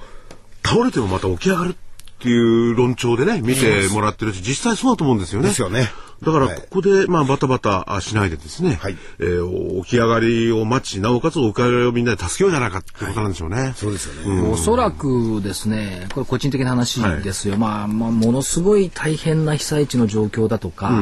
[0.65, 1.75] 倒れてもまた起き上がるっ
[2.23, 5.49] ていう論調でね見てもらってるし実際そうだと思うんですよね。
[5.49, 5.89] ですよね
[6.23, 6.57] だからはい。
[6.57, 8.97] ここで、まあ、バタバタしないでですね、はい。
[9.19, 13.73] えー起き上がりを待ちなおかつ起き上がりをみんなで助けようじゃないかってことなんでしょうね。
[13.77, 14.49] そうですよね。
[14.49, 17.57] おそらくですね、これ個人的な話ですよ。
[17.57, 20.93] まあ、まあ、ものすごい大変な被災地の状況だとか、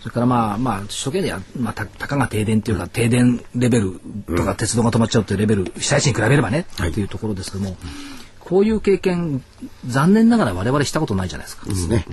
[0.00, 4.00] それからまあ、まあ、首都圏では、まあ、たたかが停電っていうか、停電レベル
[4.34, 7.76] とか、鉄道が止まっちゃうっていうレベル、被災地に比べればね、っていうところですけども、
[8.52, 9.42] こういう経験、
[9.86, 11.64] 残念ながら我々したことないじゃないですか。
[11.64, 12.04] ですね。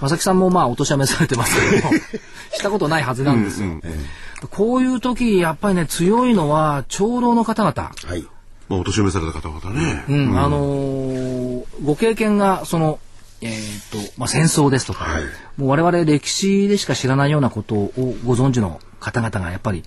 [0.00, 1.92] 正木さんもまあ、お年はめされてますけども、
[2.54, 3.80] したことないはずなんですよ。
[4.50, 7.90] こういう時、やっぱりね、強いのは、長老の方々。
[8.04, 8.24] はい。
[8.68, 10.04] まあ、お年を召された方々ね。
[10.08, 13.00] うん、あのーご経験がその、
[13.40, 15.06] えーとまあ、戦争ですとか、
[15.56, 17.92] もう我々歴史でしか知らないようなことを
[18.24, 19.82] ご存知の方々がやっぱり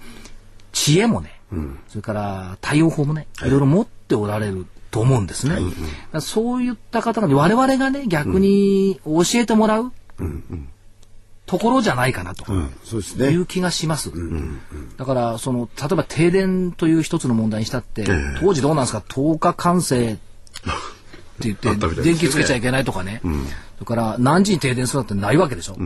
[0.74, 1.40] 知恵もね、
[1.88, 5.56] それから対応法もね、いろいろ持っておられると思うんですね。
[5.56, 5.66] だか
[6.14, 9.92] らそういった方が我々がね逆に教えてもらう
[11.46, 12.46] ところじゃないかなと。
[13.32, 14.12] いう気がします。
[14.98, 18.06] だからその例えば停電という一つの問題にしたって、
[18.40, 20.20] 当時どうなんですか？10日完成って
[21.40, 23.22] 言って 電気つけちゃいけないとかね、
[23.76, 25.78] それから何時に停電するなんてないわけでしょ。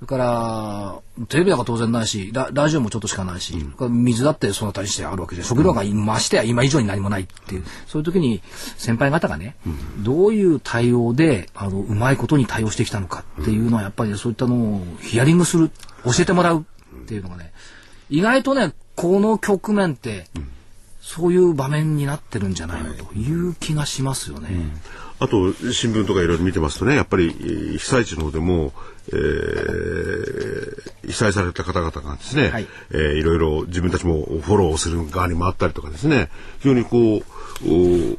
[0.00, 7.64] それからテレビなんか当然ないしララジオもちょっとしかないし、それから水だってその他にしてあるわけで食料がましてや今以上に何もないっていう。
[7.86, 8.40] そういう時に
[8.78, 9.56] 先輩方がね、
[9.98, 15.70] どういう対応であのうまいことに対応してきたのかっていうのはやっぱりそういったのをヒアリングする
[16.04, 16.64] 教えてもらう
[17.02, 17.52] っていうのがね
[18.08, 20.24] 意外とねこの局面って、
[21.02, 24.48] そういう場面になってるんじゃないのという気がしますよね。
[25.20, 28.72] あと新聞とかいろいろ見てますとねやっぱりえー被災地の方でも、
[29.08, 32.66] えー被災された方々がですね、はい。
[32.92, 36.28] えーいろいろ自分たちもフォローする側に回ったりとかですね
[36.60, 37.24] 非常にこう
[37.66, 38.16] お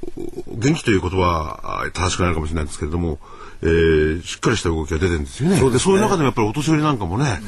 [0.58, 3.20] 元気という言葉はあ正しくないのかもしれないですけれども、
[3.62, 5.58] えーしっかりした動きが出てるんですよね。
[5.58, 7.40] そうそういう中でもやっぱりお年寄りなんかもね、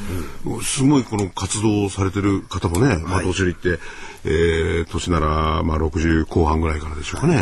[0.62, 3.78] すごいこの活動をされてる方もね、まあ、お年寄りって、
[4.24, 7.38] えー年ならまあ60後半ぐらいからでしょうかね、い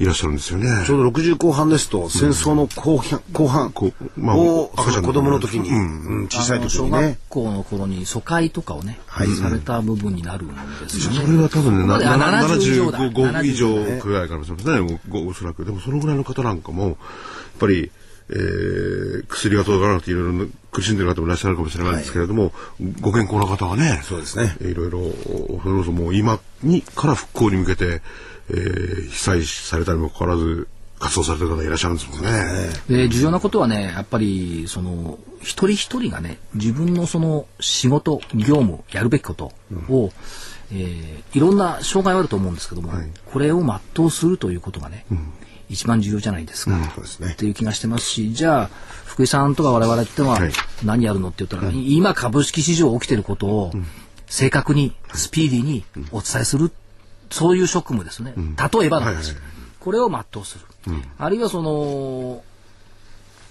[0.00, 0.84] らっしゃるんですよね。
[0.86, 7.18] ちょうど60後半ですと、戦争の後半、後半こうまあ子供の時に、うん小さい時あの小学にね。
[7.28, 8.98] 校の頃に疎開とかをね、
[9.40, 10.54] された部分になるんで
[10.88, 11.20] すよね。
[11.24, 15.64] それは多分ね、なあな70以上だ75以上くらいかもしれませんね、ごおそらく。
[15.64, 16.94] でもそのぐらいの方なんかも、やっ
[17.58, 17.90] ぱり、
[18.30, 22.52] えー薬が届かなくていろいろ苦しんでる方もいらっしゃるかもしれないんですけれども、
[23.00, 25.00] ご健康な方はね、そうですねいろいろ、
[25.62, 28.02] それこそもう今にから復興に向けて、
[28.50, 32.70] えー被災されたにもかかわらず活動されてる方いらっしゃるんですもんね。
[32.88, 39.52] で重要なことはねやっぱりその一人一人がね自分のその仕事業務やるべきこと
[39.88, 40.10] を、
[40.72, 42.92] えーいろんな障害はあると思うんですけども、
[43.32, 43.60] これを
[43.96, 45.04] 全うするということがね、
[45.68, 47.32] 一番重要じゃないですか、そうですね。
[47.32, 48.70] っていう気がしてますしじゃあ
[49.04, 50.52] 福井さんとか我々ってのははい。
[50.84, 53.72] 何やるのって言ったら、今株式市場起きてることを
[54.26, 56.70] 正確にスピーディーにお伝えする、
[57.30, 59.34] そういう職務ですね、例えばの話、
[59.80, 60.64] これを全うする、
[61.18, 62.42] あるいはその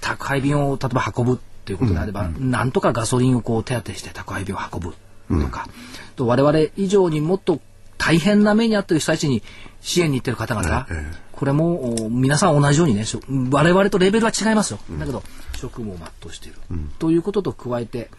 [0.02, 4.94] 宅配便を例えば運ぶっていうことであれば、なんとかガソリンをこう手当てして宅配便を運ぶ
[5.42, 5.68] とか、
[6.16, 7.60] と我々以上にもっと
[7.98, 9.44] 大変な目に遭っている被災地に
[9.82, 10.88] 支援に行ってる方々、
[11.32, 13.06] これもお皆さん同じようにね
[13.52, 15.24] 我々とレベルは違いますよ、だけど
[15.56, 16.58] 職務を全うしている、
[17.00, 18.10] ということと加えて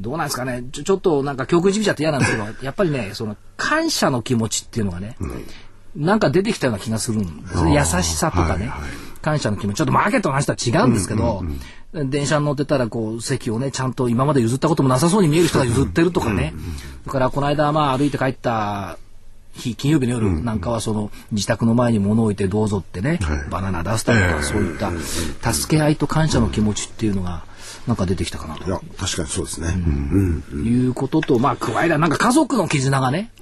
[0.00, 0.64] どうなんですかね。
[0.72, 5.16] ちょちょっとなんか教訓じみちゃって嫌なんですけど やっぱりねその感謝の気持ちっていうのがね、
[5.96, 7.74] なんか出てきたような気がするんですね。
[7.74, 8.70] 優しさとかね、
[9.22, 9.78] 感謝の気持ち。
[9.78, 11.42] ちょっとマーケットの話とは違うんですけど、
[11.92, 16.54] 電車に乗ってたらこう席をねちゃんと今まで譲ったこともなさそうに見える人が譲ってるとかね、
[17.06, 18.98] だからこの間まあ歩いて帰った
[19.54, 23.18] 日金曜日の夜なんかはその自宅の前に物を置いてどうぞってね、
[23.50, 27.44] バナナ出したりとか、そういった助け合いと感謝の気持ちっていうのが
[27.88, 29.68] なんか出てきたかなといや、確かにそうですね。
[29.68, 30.66] うん。
[30.66, 33.32] いうことと、まあ、加えらなんか家族の絆がね、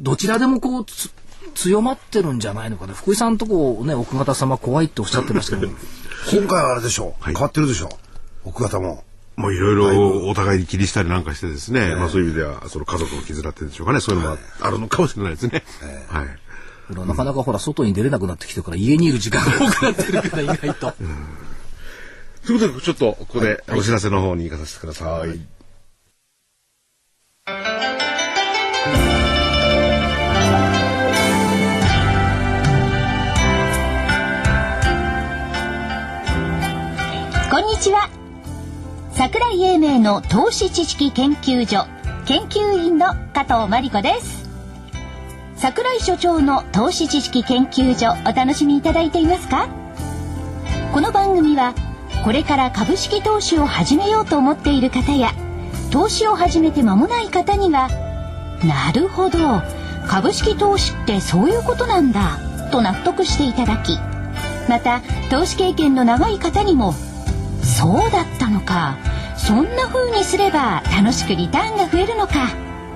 [0.00, 1.10] どちらでもこうつ
[1.54, 2.94] 強まってるんじゃないのかな。
[2.94, 5.72] 福井さんとこね、奥方様怖いっておっしゃってましたけど。
[6.32, 7.22] 今回はあれでしょう。
[7.22, 7.88] はい変わってるでしょう。
[8.48, 9.04] 奥方も。
[9.36, 15.64] もういろいろお互いに気にしたりなんかしてですね、まあそういう意味では、その家族の絆っていうんでしょうかね、そういうのもあるのかもしれないですね。
[16.08, 16.26] はい。
[16.88, 20.92] ほらなかなかほら、外に出れなくなってきてるから、家にいる時間が多くなってるから、意外と。
[22.44, 25.38] ということで、ちょっとここでお知らせの方に行かさせてください。
[37.50, 38.10] こんにちは。
[39.12, 41.86] 桜井英明の投資知識研究所
[42.26, 44.50] 研究員の加藤真理子です。
[45.54, 49.68] 桜井所長の投資知識研究所お楽しみいただいていますか？
[50.92, 51.72] この番組は
[52.24, 55.32] これから株式投資を始めようと思っている方や
[55.90, 57.88] 投資を始めて間もない方には
[58.64, 59.38] なるほど
[60.08, 62.38] 株式投資ってそういうことなんだ
[62.70, 63.98] と納得していただき
[64.68, 66.94] また投資経験の長い方にも
[67.62, 68.96] そうだったのか
[69.36, 72.50] そんな風にすれば楽しくリターンが増えるのか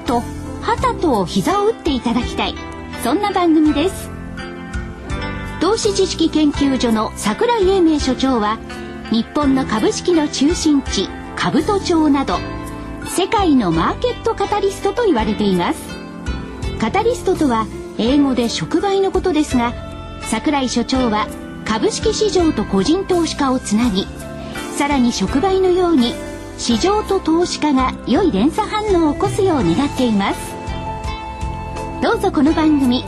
[0.06, 0.20] と
[0.62, 2.54] はたと膝を打っていただきたい
[3.02, 4.10] そんな番組です。
[5.60, 8.58] 投資知識研究所の桜井英明所長は
[9.10, 12.38] 日本の株式の中心地兜町など
[13.08, 15.80] 世界のマーケットカタリストと言われています。
[16.80, 17.66] カタリストとは
[17.98, 19.72] 英語で触媒のことですが
[20.22, 21.26] 桜井所長は
[21.64, 24.06] 株式市場と個人投資家をつなぎ
[24.76, 26.12] さらに触媒のように
[26.58, 30.54] 市場と投資家が良い連鎖反応を起こすよう願っています。
[32.02, 33.04] どうぞこの番組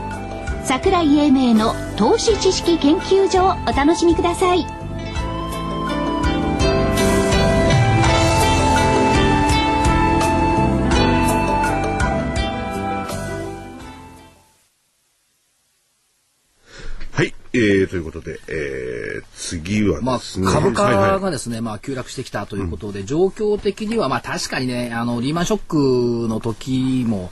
[0.64, 4.77] 桜井英明の投資知識研究所をお楽しみください。
[17.52, 27.30] えー、ということで、えー、次はまあですね。、株価はいはいがですね、まあ、急落してきたということで、状況的には、まあ、確かにね、あの、リーマンショックの時も、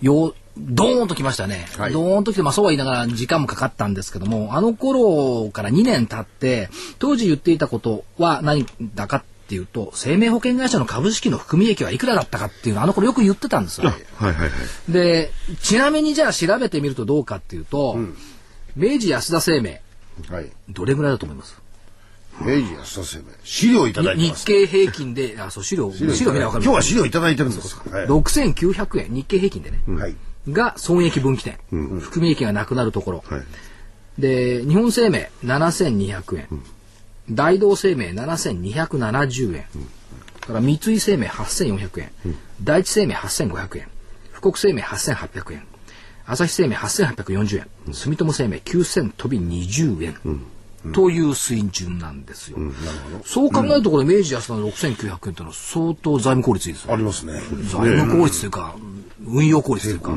[0.00, 1.66] よ、ドーンときましたね。
[1.76, 13.88] はいドーンときて、まあ、そうは言いながら時間もかかったんですけども、あの頃から2年経って、当時言っていたことは何だかっていうと、生命保険会社の株式の含み益はいくらだったかっていうのをあの頃よく言ってたんですよ。
[13.88, 14.92] はいはいはい。
[14.92, 15.30] で、
[15.62, 17.96] ちなみにじゃあ調べてみるとどうかっていうと、
[18.78, 19.82] 明治安田生命、
[20.30, 20.46] はい。
[20.70, 21.60] どれぐらいだと思います？
[22.40, 23.24] 明治安田生命。
[23.42, 24.46] 資料いただいてます。
[24.46, 26.64] 日経平均で、あ、そう、資料、資料見ればわかる。
[26.64, 27.90] 今日は資料いただいてるんですか。
[27.90, 28.06] はい。
[28.06, 30.14] 6900円、日経平均でね、はい。
[30.48, 31.58] が損益分岐点、
[32.00, 33.24] 含み益がなくなるところ。
[33.28, 33.42] はい。
[34.20, 36.48] で、日本生命7200円、
[37.30, 39.64] 大同生命7270円、
[40.40, 42.10] から三井生命8400円、
[42.62, 43.88] 第一生命8500円、
[44.40, 45.66] 富国生命8800円、
[46.28, 50.42] 朝日生命8840円、住友生命9000飛び20円。
[50.94, 52.58] という水準なんですよ。
[53.24, 57.40] そう考えるとこれ明治安田の6900円っていうのは相当財務効率いいですよありますね。
[57.64, 58.76] 財務効率というか、
[59.26, 60.14] 運用効率というか。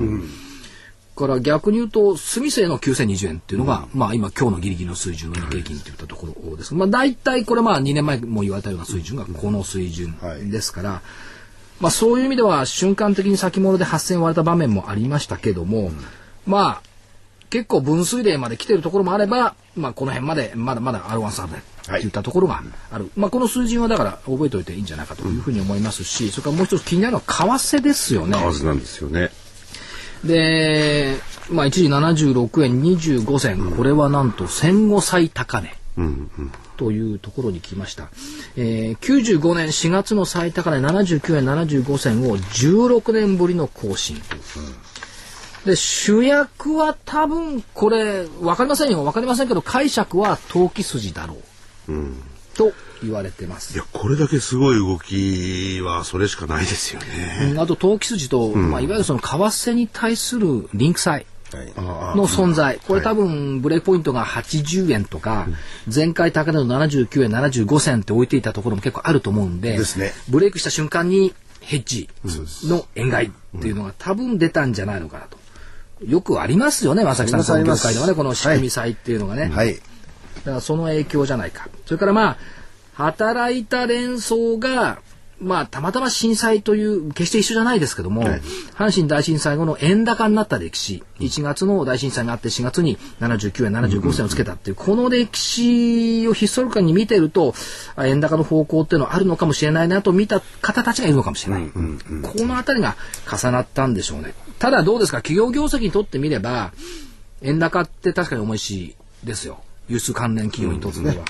[1.15, 6.73] から逆に言うと、住生の9020円っていうのが、まあ今今日のギリギリの水準の日経金っていったところです。
[6.73, 10.15] まあ大体これまあ2年前も言われたような水準がこの水準
[10.49, 11.01] ですから、
[11.81, 15.91] まあそういう意味では瞬間的に先物で8000割れた場面もありましたけども、
[16.45, 16.81] まあ
[17.49, 21.61] 結構分水嶺まで来てるところもあれば、まあこの辺までまだまだ R1 サーブで
[21.97, 23.11] っていったところがある。
[23.17, 28.37] まあこの水準はだから覚えておいていいんじゃないかというふうに思いますし、それからもう一つ気になるのは為替ですよね。
[28.37, 29.31] 為替なんですよね。
[30.23, 31.17] で、
[31.49, 35.75] まあ一時76円25銭、これはなんと戦後最高値。
[36.81, 38.09] というところに来ました、
[38.57, 44.17] えー、95年4月の最高値79円75銭を16年ぶりの更新、
[45.63, 49.03] で主役は多分これ分かりませんよ。
[49.03, 51.35] 分かりませんけど解釈は投機筋だろ
[51.87, 51.91] う、
[52.55, 52.71] と
[53.03, 53.75] 言われてます。
[53.75, 57.51] いや、これだけすごい動きはそれしかないですよね。
[57.51, 65.47] うんあと投機筋と、まあ、いわゆるその為替に対するリンク債の存在、これ多分ブレイクポイントが80円とか、
[65.93, 69.77] 前回高値の79円75銭って置いていたところも結構あると思うんで
[70.29, 72.09] ブレイクした瞬間にヘッジ
[72.67, 75.37] の円買いっていうのが多分出たんじゃないのかなと。
[76.05, 79.49] よくありますよね、正木さん、その業界ではね、この仕組み債っていうのがね。
[79.53, 79.75] はい。
[79.75, 81.69] だからその影響じゃないか。
[81.85, 82.37] それからまあ、
[82.93, 84.99] 働いた連想が、
[85.41, 88.23] まあ、たまたま震災という、決して一緒じゃないですけども、
[88.75, 97.55] 阪神大震災後の円高になった歴史、1月の大震災があって4月に79円75銭をつけたっていう、この歴史をヒストリカルに見てると、
[97.95, 101.69] あ円高の方向っていうのはあるのかもしれないなと見た方たちがいるのかもしれない。
[101.71, 102.95] このあたりが
[103.27, 104.35] 重なったんでしょうね。
[104.59, 106.71] ただどうですか、企業業績にとってみれば、
[107.41, 109.63] 円高って確かに重いしですよ。
[109.89, 111.25] 輸出関連企業にとっては。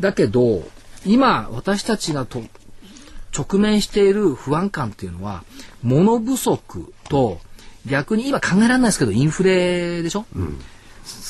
[0.00, 0.66] だけど、
[1.04, 2.42] 今、私たちがと
[3.38, 5.44] 直面している不安感っていうのは、
[5.82, 7.38] 物不足と、
[7.86, 10.60] 逆に今考えられないですけど、インフレでしょ、うん、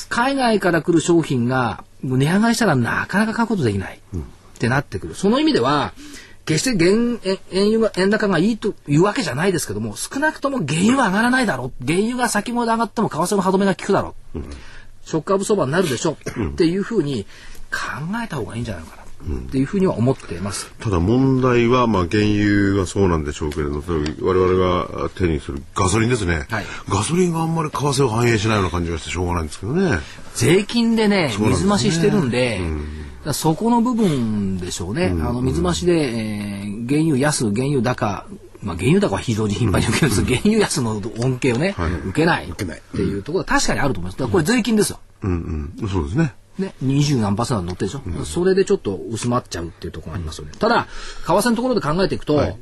[0.09, 4.19] 海外から来る商品が値上がりしたらなかなか買うことできない、っ
[4.57, 5.15] てなってくる。
[5.15, 5.93] その意味では、
[6.45, 7.19] 決して原
[7.51, 11.85] 円油が円高がいいというわけじゃないですけども、少なくとも原油は上がらないだろう。
[11.85, 14.39] 原油が先物で上がっても為替の歯止めが効くだろう。
[14.39, 14.49] うん、
[15.05, 16.47] ショックアブ相場になるでしょう。
[16.47, 17.25] っていうふうに
[17.71, 17.79] 考
[18.23, 19.03] えた方がいいんじゃないかな。
[19.21, 20.71] っていうふうには思っています。
[20.79, 23.83] ただ問題は、まあ、原油がそうなんでしょうけれども、
[24.21, 29.99] 我々が手にするガソリンですね、はい、ガソリンがあんまり為替を反映しないような感じがしてしょうがないんですけどね。
[30.35, 32.59] 税金でね、水増ししてるんで、
[33.25, 35.07] うん、そこの部分でしょうね。
[35.07, 38.25] うん、あの水増しで、えー、原油安、原油高、
[38.61, 42.49] まあ、原油高は非常に頻繁に受けるんです、うん、原油安の恩恵をね、はい、受けない。
[42.49, 44.31] っていうところは確かにあると思います。
[44.31, 44.99] これ税金ですよ。
[45.23, 45.73] うん。
[45.81, 46.33] うん、そうですね。
[46.59, 50.51] ね、二十何パーセント乗ってるでしょ、うん、それでちょっと薄まっちゃうっていうところがありますよね。
[50.59, 50.87] ただ、
[51.25, 52.57] 為替のところで考えていくと、はい、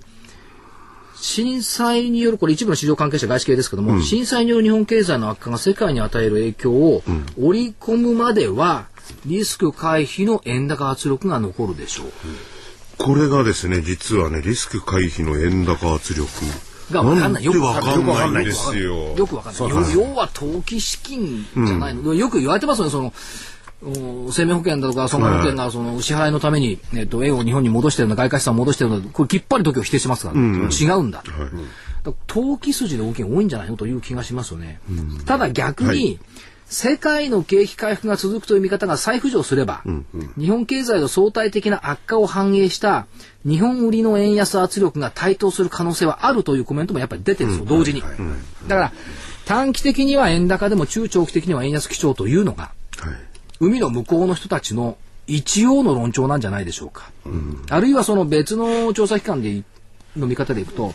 [1.20, 7.04] 震災による、これ一部の市場関係者外資系ですけども、うん、震災による日本経済の悪化が世界に与える影響を
[7.40, 8.88] 織り込むまでは、
[9.26, 12.12] リスク回避の円高圧力が残るでしょう。
[12.98, 16.28] これがですね、実はね、リスク回避の円高圧力。
[16.92, 17.44] が分かんない。
[17.44, 19.16] よく分かんないんですよ。
[19.16, 19.94] よく分かんない。
[19.94, 22.02] 要は投機資金じゃないの。
[22.02, 23.14] うん、よく言われてますよね、その、
[23.82, 36.20] 生命保険だとか損害保険がその支払いのために、えっと、円を日本に戻してる外貨資産を戻してるんだこれきっぱり時を否定しますから、違うんだ、はい、投機筋で大きい多いんじゃないのという気がしますよね、うん、ただ逆に、はい、
[36.66, 43.06] 世界の景気回復が続くという見方が再浮上すれば、うんうん、日本経済の相対的な悪化を反映した
[43.46, 48.92] 日本売りの円安圧力が台頭する可能性はあるというコメントもやっぱり出てるんですよ、同時に、だから
[49.46, 53.27] 短期的には円高でも中長期的には円安基調というのが、はい
[53.60, 54.98] 海の向こうの人たちの
[55.28, 57.12] 一応の論調なんじゃないでしょうか。
[57.26, 59.64] うん、あるいはその別の調査機関で
[60.16, 60.94] の見方でいくと、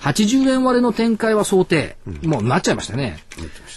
[0.00, 3.18] 80円割れの展開は想定、うん、もうなっちゃいましたね。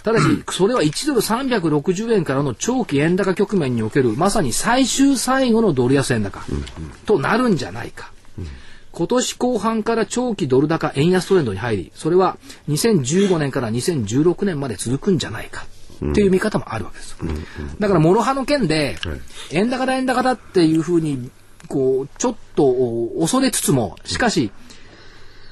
[0.04, 6.42] ただし、それは1ドル360円からの長期円高局面における、まさに最終最後のドル安円高、
[7.06, 8.12] となるんじゃないか。
[8.92, 12.38] 今年後半から長期ドル高円安トレンドに入り、それは
[12.70, 15.66] 2015年から2016年まで続くんじゃないか。
[16.04, 17.18] っていう見方もあるわけですよ。
[17.80, 18.98] だから、諸刃の剣で、
[19.52, 21.30] 円高だ円高だっていうふうに、
[21.68, 22.74] こう、ちょっと
[23.20, 24.52] 恐れつつも、しかし、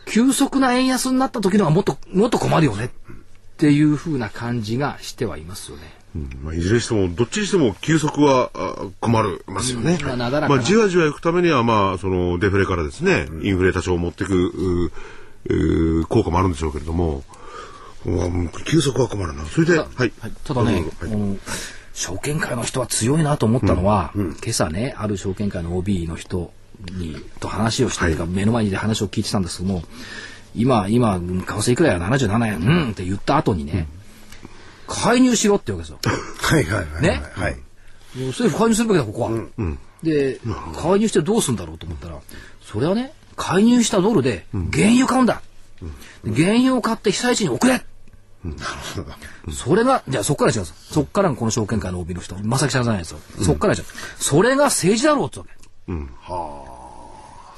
[0.05, 2.89] 急速な円安になった時のはもっと、もっと困るよねっ
[3.57, 5.93] ていうふうな感じがしてはいますよね。
[6.15, 8.49] うんまあ、いずれにしても、どっちにしても急速は
[9.01, 9.99] 困るますよね。
[10.01, 14.91] まあ、じわじわいくためには、まあ、そのデフレからですね、インフレ多少持っていく
[16.07, 17.23] 効果もあるんでしょうけれども、
[18.65, 19.45] 急速は困るな。
[19.45, 20.11] それで、はい。
[20.45, 21.39] ただね、はい、
[21.93, 26.53] 証券会の人は強いなと思ったのは、うんうん、今朝ね、ある証券会の OB の人
[26.93, 29.83] に、と話をして、はい、目の前にで話を聞いてたんですけども、
[30.55, 32.91] 今、今、為替いくらや77円、うん？
[32.91, 33.87] って言った後にね、
[34.87, 35.99] 介入しろってわけですよ。
[36.41, 37.01] はいはいはい。
[37.01, 37.21] ね？
[37.33, 37.57] はい。
[38.15, 39.29] 政府介入するべきだ、ここは。
[39.29, 40.39] うん、で、
[40.75, 42.17] 介入してどうするんだろうと思ったら、
[42.63, 45.41] それはね、介入したドルで原油買うんだ。
[46.23, 47.85] 原油を買って被災地に送れ
[49.51, 50.93] それが、じゃあそこから違うんです。
[50.93, 53.19] そこからこの証券会の OB の人、正木さんじゃないですよ。
[53.43, 53.85] そこからじゃ、
[54.17, 55.51] それが政治だろうってわけ。
[55.89, 56.09] うん。
[56.21, 56.77] はあ。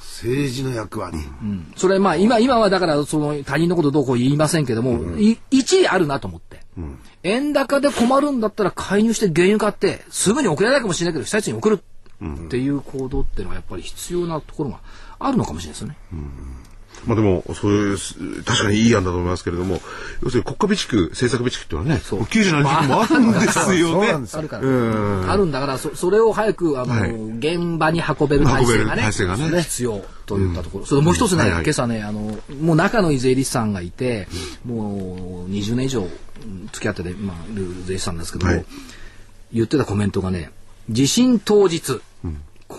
[0.00, 1.16] 政治の役割。
[1.16, 1.72] うん。
[1.76, 6.60] それまあ今、今はだからその他人のことどうこう言いませんけども、うん、一理あるなと思って。
[6.76, 11.80] うん、円高で困るんだったら介入して原油買って、すぐに送れないかもしれないけど、被災地に送る
[12.22, 14.80] っていう行動っていうのはやっぱり必要なところが
[15.18, 15.96] あるのかもしれないですよね。
[16.12, 16.59] うん
[17.06, 17.98] まあでも、そういう、
[18.44, 19.80] 確かにいい案だと思いますけれども、
[20.22, 22.22] 要するに国家備蓄、政策備蓄っていうのはね、そう。
[22.22, 24.08] 97時期もあるんですよね。
[24.32, 25.32] あるから。
[25.32, 29.62] あるんだから、そそれを早く、あの、はい、現場に運べる体制がね、がね。
[29.62, 30.82] 必要といったところ。
[30.82, 34.28] うん、それもう一つね、はいはい、今朝ね、あの、もう仲のいい税理士さんがいて、
[34.64, 36.06] もう20年以上
[36.72, 38.64] 付き合ってて、まあ、る税理士さんですけども、はい、
[39.52, 40.50] 言ってたコメントがね、
[40.88, 42.02] 地震当日、うん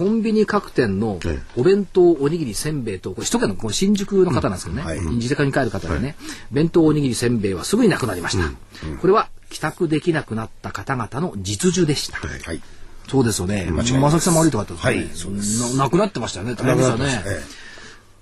[0.02, 1.20] コンビニ各店の
[1.56, 4.88] お弁当おにぎりせんべいと、これ首都圏のこの新宿の方なんですけどね、うん。
[4.88, 6.16] はい、自宅に帰る方でね、はい、
[6.52, 8.45] 弁当おにぎりせんべいはすぐになくなりました。
[8.45, 8.93] うん。
[8.93, 12.18] うん、これは帰宅できなくなった方々の実需でした。
[12.18, 12.62] はい、
[13.08, 13.70] そうですよね。
[13.70, 16.56] まさきさんも悪いとかってですね、はい、そなくなってましたよね。
[16.56, 17.22] 大変ですよね。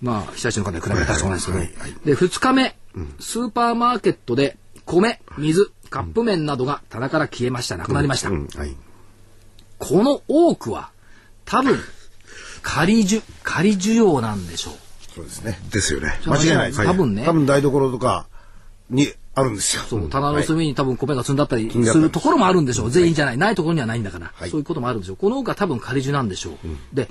[0.01, 1.71] まあ、被災地の方に比べたらそうなんですけど、ね、
[2.03, 2.75] で、2日目、
[3.21, 7.77] スーパーマーケットで米、水、カップ麺などが棚から消えました。
[7.77, 8.29] なくなりました。
[9.77, 10.91] この多くは、
[11.49, 11.79] 多分、
[12.61, 14.73] 仮需、仮需要なんでしょう。
[15.15, 15.59] そうですね。
[15.71, 16.19] ですよね。
[16.25, 16.85] 間違いないです。
[16.85, 17.25] 多分ね。
[17.25, 18.27] 多分台所とか
[18.89, 19.83] にあるんですよ。
[19.83, 22.91] そう、棚の隅に多分米が積んだったりするところもあるんでしょう。
[22.91, 23.37] 全員じゃない。
[23.37, 24.31] ないところにはないんだから。
[24.35, 25.17] はいそういうこともあるんでしょう。
[25.17, 26.55] この他多分仮樹なんでしょう。
[26.95, 27.09] で、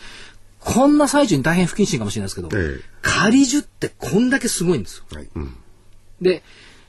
[0.61, 5.05] こんな最中に大変不謹慎かもしれないですけど、ええ仮樹ってこんだけすごいんですよ。
[5.12, 5.28] はい
[6.20, 6.43] で、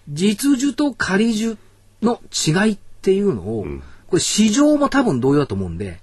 [0.08, 1.58] 実樹と仮樹
[2.02, 3.66] の違いっていうのを、
[4.08, 6.00] これ市場も多分同様だと思うんで、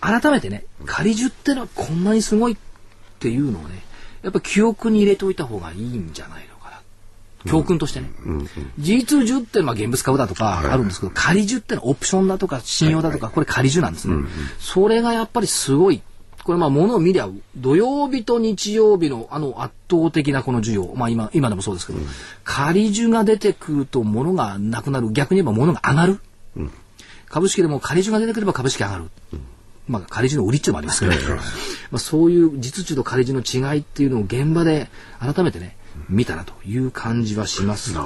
[0.00, 2.56] 改めてね、仮樹ってのはこんなにすごいっ
[3.18, 3.82] ていうのをね、
[4.22, 6.80] やっぱ記憶に入れておいた方がいいんじゃないのかな。
[7.50, 8.10] 教訓としてね。
[8.78, 14.16] 実樹ってのは現物株だとかあるんですけど、仮樹ってのはオプションだとか信用だとか、これ仮樹なんですね。
[14.58, 16.02] それがやっぱりすごい。
[16.44, 20.94] これまあ物を見りゃ土曜日と日曜日のあの圧倒的なこの需要。
[20.94, 21.98] まあ今今でもそうですけど、
[22.44, 25.10] 仮樹が出てくると物がなくなる。
[25.10, 26.20] 逆に言えば物が上がる、
[27.28, 29.10] 株式でも仮樹が出てくれば株式上がる、
[29.88, 31.12] まあ仮樹の売りっていうのもありますけど、
[31.90, 35.76] まあそういう実需と仮樹の違いっていうのを現場で改めてね
[36.08, 38.02] 見たなという感じはしますよ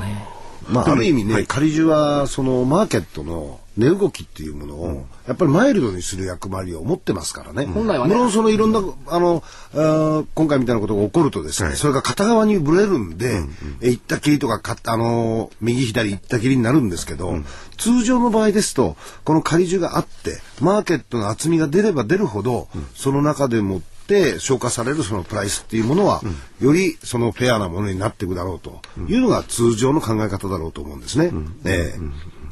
[0.00, 0.41] ね。
[0.68, 7.64] まあ、ある意味ね、仮樹はそのマーケットの値動きっていうものを、やっぱりマイルドにする役割を持ってますからね。
[7.66, 8.14] 本来はね。
[8.14, 9.42] 無論そのいろんな、あの、
[9.72, 13.42] あー今回みたいなことが起こるとですね、それが片側にぶれるんで、
[13.80, 17.34] え行ったきりとかか、あのー右左行ったきりになるんですけど、
[17.78, 23.91] 通常の場合ですと、この仮樹があって、マーケットの厚みが出れば出るほど、その中でもって
[24.38, 26.22] 消化されるそのプライスっていうものは、
[26.60, 31.32] よりそのフェアなものになっていくだろうというのが通常の考え方だろうと思うんですね。
[31.64, 32.00] ええ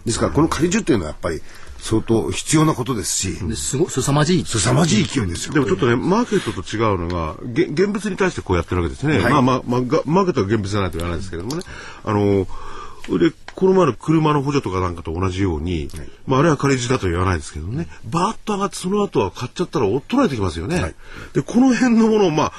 [0.05, 1.43] ですからこの仮樹っていうのはやっぱり
[1.79, 4.45] 相当必要なことですし、ですごすさまじい。
[4.45, 5.55] 凄まじい勢いですよ。
[5.55, 9.19] でもちょっとね、マーケットと違うのが、げ現物に対してこうやってるわけですね。
[9.19, 11.63] まあまあ、まあ、がマーケットは現物じゃないと言わないですけれどもね。
[12.05, 12.47] あの、
[13.19, 15.89] で、この前の車の補助とかなんかと同じように、
[16.27, 20.95] まああれは仮地だとは言わないですけどね、バーッと上がってその後は買っちゃったら衰えてきますよね。
[21.33, 22.53] で、この辺のものを、まあ、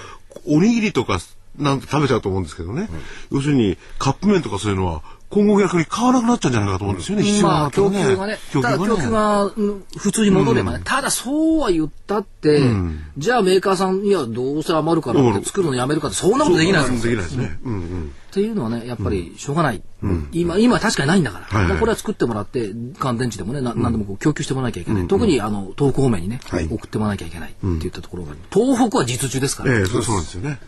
[0.46, 1.20] おにぎりとか
[1.58, 2.89] なんて食べちゃうと思うんですけどね。
[3.32, 7.23] 要するに、カップ麺とかそういうのは、今後逆に買わなくなっちゃうんじゃないかと思うんですよね。
[7.23, 12.61] 必要なまあ、供給がね、ただ供給がうん普通に戻ればね、ただそうは言ったって、
[13.17, 17.15] じゃあメーカーさん、いや、どうせ余るからって作るのやめるかって、そんなことできないですよ。
[17.15, 17.59] できないですね。
[17.63, 18.15] うんうん。
[18.32, 19.82] っていうのはね、やっぱりしょうがない。
[20.34, 21.45] 今、今確かにないんだから。
[21.45, 25.07] はいはいまあこれは作ってもらって、乾電池でもね、な何でもこう供給してもらわなきゃいけない。
[25.07, 29.77] 特にあの、東北方面にね、はい送ってもらわなきゃいけないっていったところが、東北は実需ですから。
[29.77, 30.59] ええそうそうなんですよね。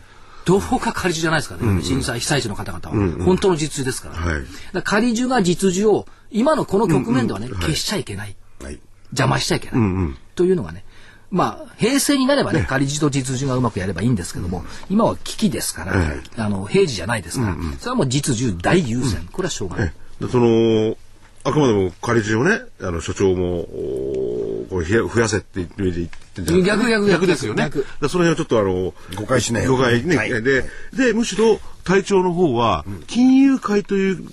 [0.46, 4.44] 東北は仮樹じゃないですからね、震災被災地の方々は、本当の実需ですから,、はい。
[4.74, 8.80] ら仮樹が実需を今のこの局面ではね、消しちゃいけない、はい。
[9.12, 10.84] 邪魔しちゃいけない、というのがね
[11.30, 15.94] まあ平成になればね仮樹と実需がうまくやればいいんですけども、今は危機ですから、
[16.38, 20.96] あの平時じゃないですから、それはもう実需大優先、これはしょうがない、でその
[21.44, 24.33] あくまでも仮地をねあの所長もお
[24.70, 25.93] こうひや増やせって言って言っ
[26.36, 27.09] てんじゃない逆逆。
[27.09, 27.64] 逆ですよね。
[27.64, 27.80] 逆。
[27.80, 30.30] だからその辺はちょっとあの誤解しない誤解ね、はい。
[30.30, 34.28] ででむしろ隊長の方は金融界という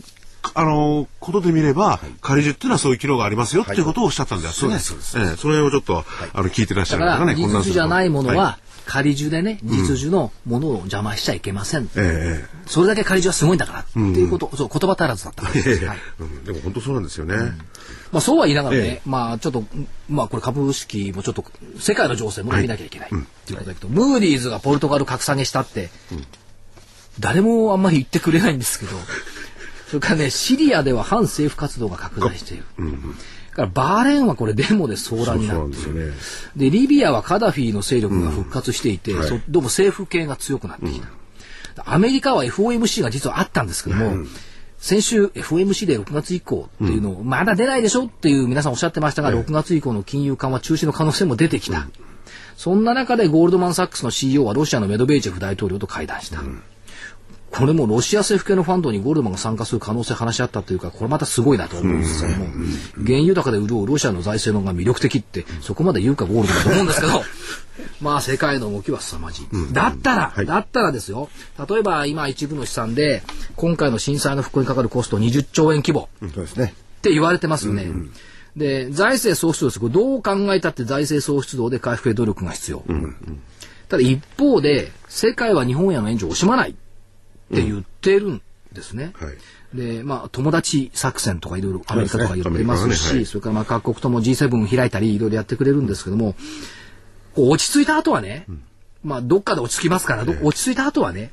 [0.54, 4.78] あのことで見れば、仮樹っていうのはそういう機能がありますよっていうことをおっしゃったんですよね。
[4.78, 5.36] そうですええ。
[5.36, 8.58] それをちょっと、あの聞いてらっしゃる方がね、だから実混乱する需じゃないものいは、
[8.90, 15.98] 仮樹でね実需のものを邪魔しちゃいけません、ええそれだけ仮樹はすごいんだからっていうこと、そう言葉足らずだったです、はい。
[16.18, 16.44] うん。
[16.44, 17.36] でも本当そうなんですよね。
[18.12, 19.02] まあそうは言いながらね、ええ。
[19.04, 19.64] まあちょっと、
[20.08, 21.44] まあこれ株式もちょっと
[21.78, 23.08] 世界の情勢も見なきゃいけない。
[23.08, 23.10] っ
[23.46, 25.90] ていうことだけど、ムーディーズがポルトガル格下げしたって、
[27.20, 28.92] 誰もあんまり言ってくれないんですけど、
[29.88, 32.64] それからね、シリアでは反政府活動が拡大している。
[32.78, 32.84] だ
[33.56, 36.12] からバーレーンはこれデモで騒乱になってですよね。
[36.56, 41.08] で、リビアはカダフィの勢力が復活していて、そどうも政府系が強くなってきた。
[41.84, 44.26] アメリカは FOMC が実はあったんですけども、
[44.78, 51.86] 先週 FOMC で6月以降っていうのを、まだ出ないでしょっていう皆さんおっしゃってましたが、6月以降の金融緩和中止の可能性も出てきた。
[52.56, 56.42] そんな中でゴールドマン・サックスの CEO はロシアのメドベージェフ大統領と会談した。
[57.50, 62.46] これもロシア政府系のファンドにゴールドマンが参加する可能性を話し合ったというか、これまたすごいなと思うんですけども、
[63.04, 67.22] 原油高で潤うロシアの財政の方が魅力的って、そこまで言うかゴールドマンと思うんですけど、
[68.00, 69.46] まあ世界の動きは凄まじい。
[69.72, 71.28] だったら、だったらですよ、
[71.68, 73.22] 例えば今一部の試算で、
[73.56, 76.74] 今回の震災の復興にかかるコスト20兆円規模そうですね。
[76.98, 77.90] って言われてますよね。
[78.56, 79.80] で、財政創出動です。
[79.80, 82.84] これどう考えたって財政創出動で回復へ努力が必要。
[83.88, 86.76] ただ一方で、世界は日本への援助を惜しまない
[87.52, 88.42] って言ってるん
[88.72, 89.12] ですね。
[89.14, 89.76] はい。
[89.76, 93.26] で、まあ、友達作戦とかいろいろアメリカとか言ってますし、アメリカはねはい。
[93.26, 96.34] それからまあ各国とも G7 開いたりいろいろやってくれるんですけども、
[97.36, 98.46] 落ち着いた後はね、
[99.02, 101.30] まあ、どっかで落ち着きますから、ど落ち着いた後はね、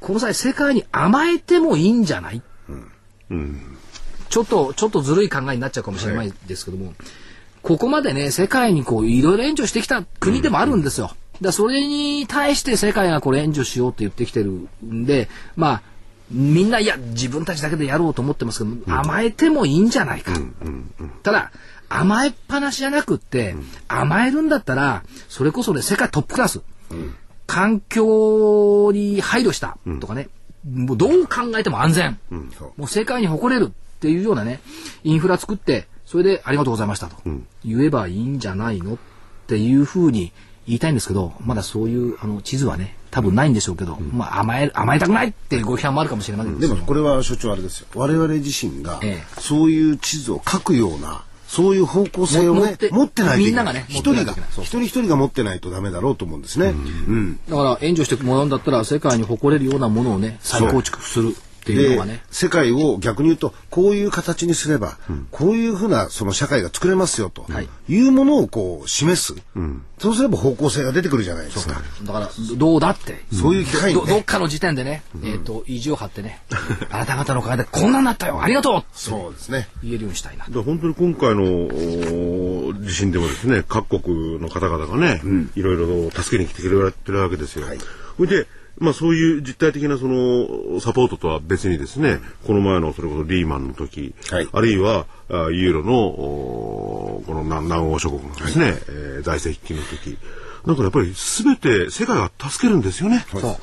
[0.00, 2.42] この際世界に甘えてもいいんじゃない、
[4.28, 6.94] ちょっと、ちょっとずるい考えになっちゃうかもしれないですけども、
[7.62, 11.12] ここまでね、世界にこう、いろいろ援助してきた国でもあるんですよ。
[11.40, 14.50] だそれに対して世界がこれ援助しようって言ってきてる
[14.84, 15.82] んで、まあ、
[16.30, 20.32] みんないや自分たちだけでやろうと思ってますけど、甘えてもいいんじゃないか、
[21.22, 21.52] ただ
[21.88, 23.54] 甘えっぱなしじゃなくって、
[23.88, 26.60] 甘えるんだったらそれこそね世界トップクラス、
[27.46, 29.76] 環境に配慮した。
[30.00, 30.28] とかね、
[30.64, 32.18] もうどう考えても安全、
[32.76, 34.60] もう世界に誇れるっていうようなね
[35.04, 37.16] インフラ作ってそれでありがとうございましたと
[37.64, 38.94] 言えばいいんじゃないの？
[38.94, 38.96] っ
[39.48, 40.32] ていうふうに
[40.66, 46.58] 言いたいんですけどまだそういうあの地図はね多分ないんでしょうけど、うん、まあ甘え甘えたくないっていうご批判もあるかもしれません。
[46.58, 47.88] でもこれは所長あれですよ。
[47.94, 49.00] 我々自身が
[49.38, 62.22] そういう地図を書くようなそういう方向性をね持ってないとみんながね一人が一人一人が持ってないとダメだろうと思うんですね、うん、だから援助してもらうんだったら世界に誇れるようなものをね再構築するっていうのがね。
[62.30, 67.46] 世界を逆に言うとこういう形にすれば、うん、こういうふうなその社会が作れますよと
[67.88, 68.00] い。
[68.08, 71.80] うものをこう示す、うん、そうすれば方向性が出てくるじゃないですか。
[72.02, 76.42] だからどうだって、そういう機会、ね、どっかの時点でね、えっ、ー、と意地を張ってね。
[76.90, 78.42] あなた方のおかげでこんなんなったよ。
[78.42, 79.68] ありがとうそうですね。
[79.82, 80.44] 言えるようにしたいな。
[80.46, 81.68] 本当に今回の
[82.84, 87.66] 地震でもですね各国の方々がね、うん、いろいろと助けに来てくれてるわけですよ。
[87.66, 87.78] はい、
[88.26, 88.46] で
[88.78, 100.18] まあそういう実体的なそのサポートとは別にですね、この前のそれこそリーマンの時、はい、あるいはあユーロのこの南欧諸国のですね、はい、えー、財政危機の時、
[100.66, 103.24] なんかやっぱり全て世界が助けるんですよね。
[103.30, 103.58] そ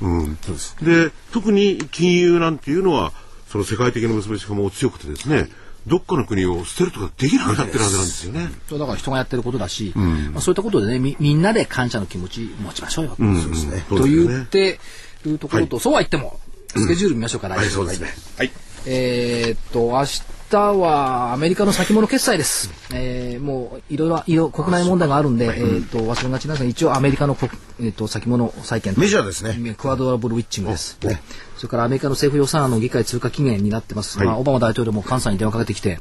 [0.00, 0.06] う。
[0.06, 0.38] うん。
[0.82, 3.12] で特に金融なんていうのは
[3.48, 5.48] その世界的な結びつきも強くてですね、
[5.86, 8.50] どっかの国を捨てるとかできなくなってるはずなんですよね。
[8.68, 13.16] そうだから人がやってることだし、うん、まあ、そういったことでねみみんなで感謝の気持ち持ちましょうよ。
[13.18, 13.84] うん、そうですね。
[13.88, 14.78] と言って
[15.24, 18.14] るところと、はい、そうは言ってもスケジュール見ましょうか、来週、はい、そうですね。
[18.38, 18.52] はい。
[18.86, 20.22] えー、っと明日
[20.58, 22.70] はアメリカの先物決済です。
[22.92, 27.36] えー、もういろいろ国内問題があるんで、えー、っと忘れがちなんですが一応アメリカの
[27.80, 29.74] えー、っと先物債券メジャーですね。
[29.76, 30.98] クアドラブルウィッチングです。
[31.02, 31.20] ね
[31.56, 34.18] それからアメリカの政府予算案の議会通過期限になってます。
[34.18, 36.00] はい、まあ、オバマ大統領も関西に電話かけてきて、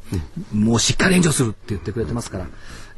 [0.53, 2.47] うん、もうしっかり援助するって言ってくれてますから、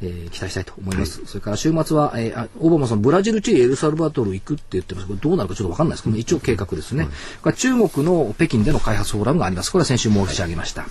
[0.02, 1.20] えー、期待したいと思います。
[1.20, 7.08] はい、それから週末は、えー、オバマさん、ブラジル、チリ、エルサルバトル行くって言ってますけど、どうなるかちょっとわかんないですけど、一応計画ですね。
[7.44, 9.70] うん、中国の北京での開発フォーラムがあります。
[9.70, 10.82] これは先週申し上げました。
[10.82, 10.90] はい、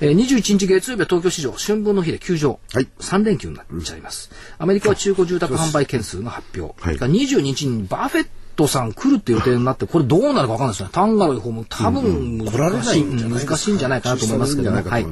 [0.00, 2.60] えー、21日月曜日は東京市場、春分の日で休場。
[2.72, 4.30] はい、3連休になっちゃいます。
[4.58, 6.80] アメリカは中古住宅販売件数の発表。
[6.80, 10.88] はい、22日にバーフェットトさん来るって予定になって、これどうなるかわかんないですね。
[10.90, 14.82] タンガロイ方も多分難しい、難しいんじゃないかなと思いますけども。
[14.82, 15.06] はい。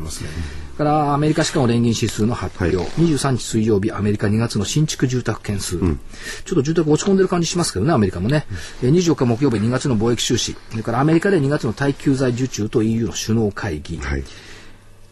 [0.76, 6.01] からアメリカしかも連銀指数の発表、はい、23日水曜日アメリカ2月の新築住宅件数、うん、
[6.45, 8.45] ちょっと住宅落ち込んでる感じしますけどねアメリカもね、
[8.82, 10.55] うん、24日木曜日2月の貿易収支。
[10.70, 14.24] それからアメリカで2月の耐久財受注と EU の首脳会議、はい、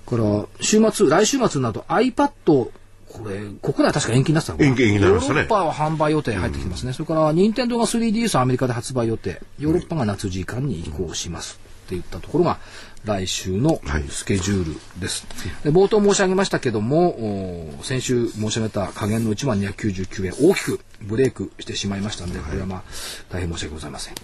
[0.07, 2.71] から週末来週末になると iPad
[3.15, 5.41] これ、国内は確か延期になってたのか延期になりましたね。
[5.41, 6.89] ヨーロッパは販売予定入ってきてますね。
[6.89, 9.41] うん、それから、任天堂が 3DS アメリカで発売予定。
[9.61, 11.61] ヨーロッパが夏時間に移行します。
[11.87, 12.59] っていったところが、
[13.05, 15.27] 来週のスケジュールです。
[15.31, 22.83] はい、で冒頭申し上げましたけども、先週申し上げた下限の1万299円、大きくブレイクしてしまいましたので、これはまあ、
[23.31, 24.15] 大変申し訳ございません。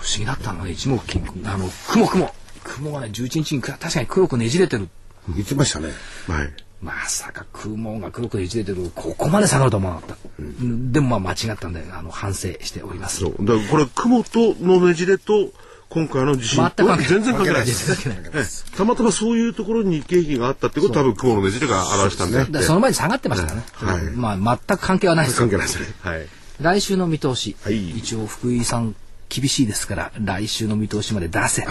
[0.00, 2.34] 不思議だったのはね、一目金、あの、雲雲。
[2.64, 4.88] 雲がね、11日に確かに黒くねじれてる。
[5.34, 5.88] 言ってましたね。
[6.28, 6.52] はい。
[6.82, 13.20] まさか雲が黒くねじれてるここまで下がると思わなかった、うん、でもまあ間違ったんであの反省しております。
[13.20, 13.34] そう。
[13.40, 15.50] だからこれ雲とのねじれと
[15.90, 18.64] 今回の地震全く全然関係ないです。
[18.76, 22.62] たまたまそういうところに景気があったってこと多分雲のねじれが表したんで。
[22.62, 25.38] その前に下がってましたね、はい、まあ全く関係はないです。
[25.38, 26.26] 関係ないですね、はい、
[26.60, 28.94] 来週の見通し、はい、一応福井さん
[29.28, 31.66] 厳しいですから来週の見通しまで出せ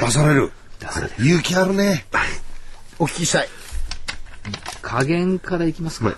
[0.00, 2.28] 出される出される勇気あるね、はい、
[2.98, 3.48] お聞きしたい
[4.80, 6.06] 加減からいきますか。
[6.06, 6.16] はい、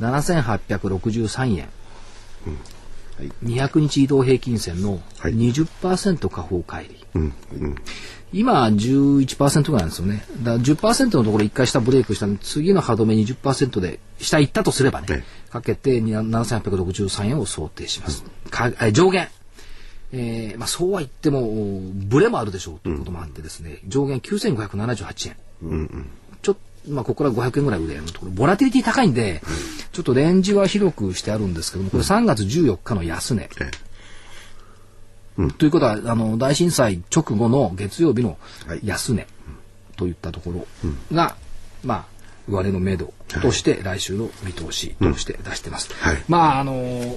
[0.00, 1.68] 7863円。
[2.46, 2.58] うん
[3.18, 6.98] はい、200日移動平均線の20%下方乖離。
[7.14, 7.76] うんうん、
[8.32, 10.24] 今11%ぐらいなんですよね。
[10.42, 18.24] だから10%のところ1回下ブレイクしたの次の歯止め20%で下行ったとすればね、はい、かけて7863円を想定します。
[18.50, 19.28] か上限。
[20.14, 25.36] えーまあ、そうは言ってもブレもあるでしょうということもあってですね、上限9578円。
[25.62, 26.10] うんうん
[26.88, 29.40] まあ、ここから500円ぐらい上のところ、ボラティリティ高いんで、
[29.92, 33.48] ちょっとレンジは広くしてあるんですけども、これ3月14日の安値。
[35.38, 38.36] うん、ということは、あの、大震災直後の月曜日の
[38.82, 39.26] 安値
[39.96, 40.66] といったところ
[41.12, 41.36] が、
[41.84, 42.06] うん、まあ、
[42.48, 45.92] 上値の目処として来週の見通しとして出してます。
[45.94, 47.16] はい、まあ、あの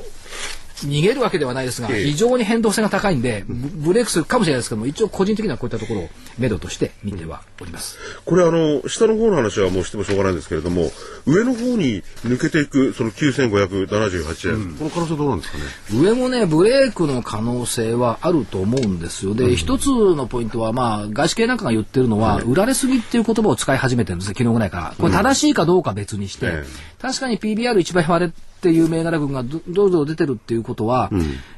[0.83, 3.55] 逃げるわけではないですが、ええ非常に変動性が高いんで、ブ
[3.87, 7.97] ブレイクするかもしれないですけども、一応個人的にはこういったところを目処として見てはおります。
[8.25, 10.91] これあの、下の方の話はもうしてもしょうがないんですけれども、
[11.25, 15.63] 上の方に抜けていく、その9578円、この可能性どうなんですかね？
[16.01, 19.33] 上もね、ブレイクの可能性はあると思うんですよ。
[19.33, 24.95] で、一つのポイントは、まあ、外資系なんかが言ってるのは、売られすぎっていう言葉を使い始めてるんですね、昨日ぐらいから。
[24.97, 28.31] これ正しいかどうか別にして、ええ確かに PBR1 倍割れ
[28.65, 31.11] っていう銘柄群がどどうぞ出てるっていうことは、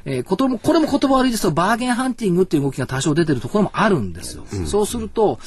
[0.04, 4.44] えーことも、これも言葉悪いですけど、バーゲンハンティングっていう動きが多少出てるところもあるんですよ。
[4.66, 5.38] そうすると、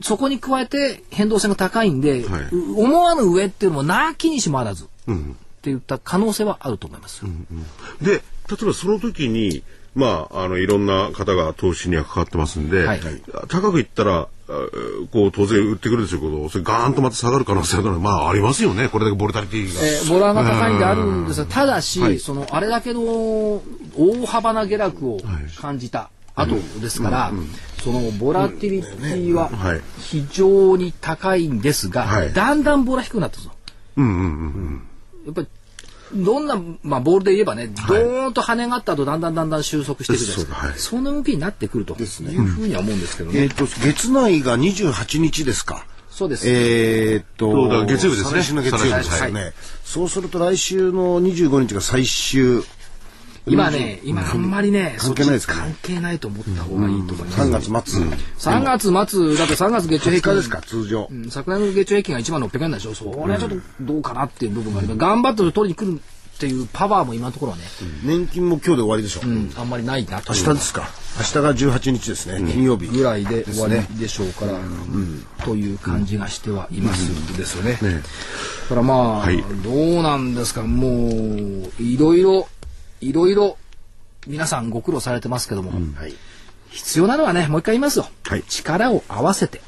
[0.00, 2.42] そこに加えて変動性が高いんで、はい。
[2.50, 4.86] う思わぬ上っていうのもなきにしもあらず、っ
[5.62, 7.22] ていった可能性はあると思います。
[8.02, 8.20] で、例
[8.62, 9.62] えばその時に、
[9.94, 13.00] まあ、あの、いろんな方が投資には関わってますんで、はい
[13.48, 14.28] 高くいったら、あ
[15.12, 18.88] こう、当然売ってくるでしょうけど、それガーンとまた下がる可能性が、まあ、ありますよね。
[18.88, 19.80] これだけボルタリティが。
[19.84, 22.18] えーボラが高いんであるんですが、ただし、はい。
[22.18, 23.62] そのあれだけの大
[24.26, 25.18] 幅な下落を
[25.60, 27.32] 感じた後ですから、
[27.82, 29.80] そのボラティリティははい。
[29.98, 32.32] 非常に高いんですが、はい。
[32.32, 33.50] だんだんボラ低くなったぞ。
[33.96, 34.82] うんうんうん。
[35.26, 35.48] やっぱり
[36.14, 40.56] どんな、まあ、ボールで言えばね、ドーンと跳ね上がった後、だんだんだんだん収束していくじゃないですか。
[40.56, 43.42] そうはいその動きになってくるというふうには思うんですけどね。
[43.42, 45.86] えっ、と、月内が28日ですか。
[46.10, 46.42] そうです。
[46.42, 49.52] そえーっと、月曜日ですね再来週の月曜日ですよね。
[49.84, 52.62] そうすると来週の25日が最終。
[53.46, 55.54] 今ね、今あんまりね、関係ないですか？
[55.54, 57.70] 関係ないと思った方がいいと思います。
[57.70, 58.02] 3月末。
[58.52, 60.32] 3月末、だって3月月中20平均。
[60.32, 61.08] 日ですか、通常。
[61.10, 61.30] うん。
[61.30, 64.98] 昨年の月中平均が1万600円でしょ、それはちょっとどうかなっていう部分があります。
[64.98, 67.64] 頑張って取りに来るっていうパワーも今のところはね、
[68.02, 69.20] 年金も今日で終わりでしょ。
[69.24, 69.52] うん。
[69.56, 70.20] あんまりないな。
[70.20, 70.88] と明日ですか？
[71.18, 72.50] 明日が18日ですね。
[72.52, 72.86] 金曜日。
[72.86, 74.58] ぐらいで終わりでしょうから、
[75.44, 77.36] という感じがしてはいます。
[77.36, 77.78] ですよね。
[77.82, 77.88] だ
[78.68, 79.42] からまあ、はい。
[79.62, 82.48] どうなんですか、もう、いろいろ、
[83.00, 83.56] いろいろ、
[84.26, 86.14] 皆さんご苦労されてますけども、はい。
[86.70, 88.08] 必要なのはね、もう一回言いますよ。
[88.24, 89.60] はい力を合わせて。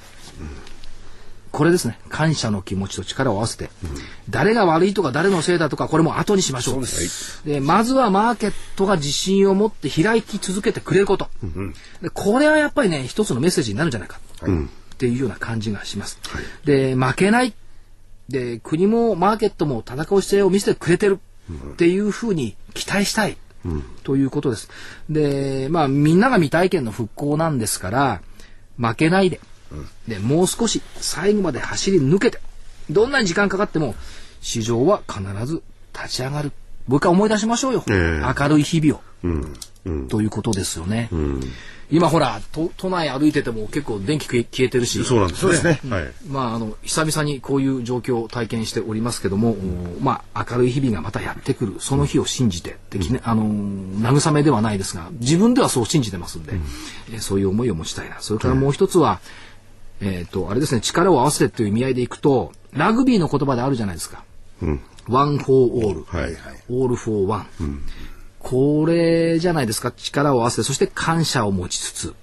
[1.51, 1.99] これですね。
[2.09, 3.71] 感謝の気持ちと力を合わせて。
[4.31, 6.85] 誰が悪いとか誰のせいだとか、これも後にしましょう。
[7.47, 11.29] でまずはマーケットが自信を持って開き続けてくれること。
[12.01, 14.19] でこれはやっぱりね、一つのメッセージになるんじゃないか。
[14.45, 16.19] っていうような感じがします。
[16.65, 17.53] で、負けない。
[18.29, 21.21] で、国もマーケットも戦う姿勢を見せてくれてる。
[21.73, 23.37] っていうふうに期待したい。
[24.03, 24.69] ということです。
[25.09, 28.23] で、まあ、みんなが未体験の復興なんですから、
[28.77, 29.41] 負けないで、
[30.09, 32.41] で、もう少し最後まで走り抜けて、
[32.91, 33.95] どんなに時間かかっても、
[34.41, 35.63] 市場は必ず
[35.95, 36.53] 立ち上がる。
[36.89, 37.85] もう一回思い出しましょうよ。
[37.89, 39.03] ええ明るい日々を。
[39.23, 39.55] うん。
[39.85, 40.09] うん。
[40.09, 41.09] ということですよね。
[41.93, 45.41] 今ほら都、都内歩いてても結構電気消えてるし、そうなんですね。
[45.41, 45.91] そうですね。
[45.91, 46.13] はい。
[46.27, 56.55] まあ、あの久々にこういう状況を体験しておりますけども、おまあ、明るい日々がまたやってくるその日を信じてできねあの慰めではないですが自分ではそう信じてますんで、
[57.13, 58.21] えーそういう思いを持ちたいな。
[58.21, 59.21] それからもう一つは、
[60.01, 64.25] えっ、とあれですね力を合わせてという意味合いでいくとラグビーの言葉であるじゃないですか。
[65.09, 66.37] ワン・フォー・オール、はい。
[66.69, 67.47] オール・フォー・ワン、
[68.43, 69.93] これじゃないですか。
[69.93, 72.15] 力を合わせてそして感謝を持ちつつ、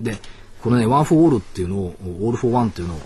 [0.00, 0.18] で
[0.62, 3.00] このね one for all っていうのを all for one っていうのを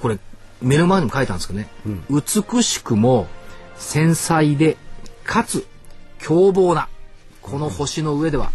[0.00, 0.18] これ
[0.60, 1.68] 目の前にも書いたんですけどね、
[2.10, 3.26] 美しくも
[3.76, 4.76] 繊細で
[5.24, 5.66] かつ
[6.18, 6.88] 凶暴な
[7.42, 8.50] この星の上では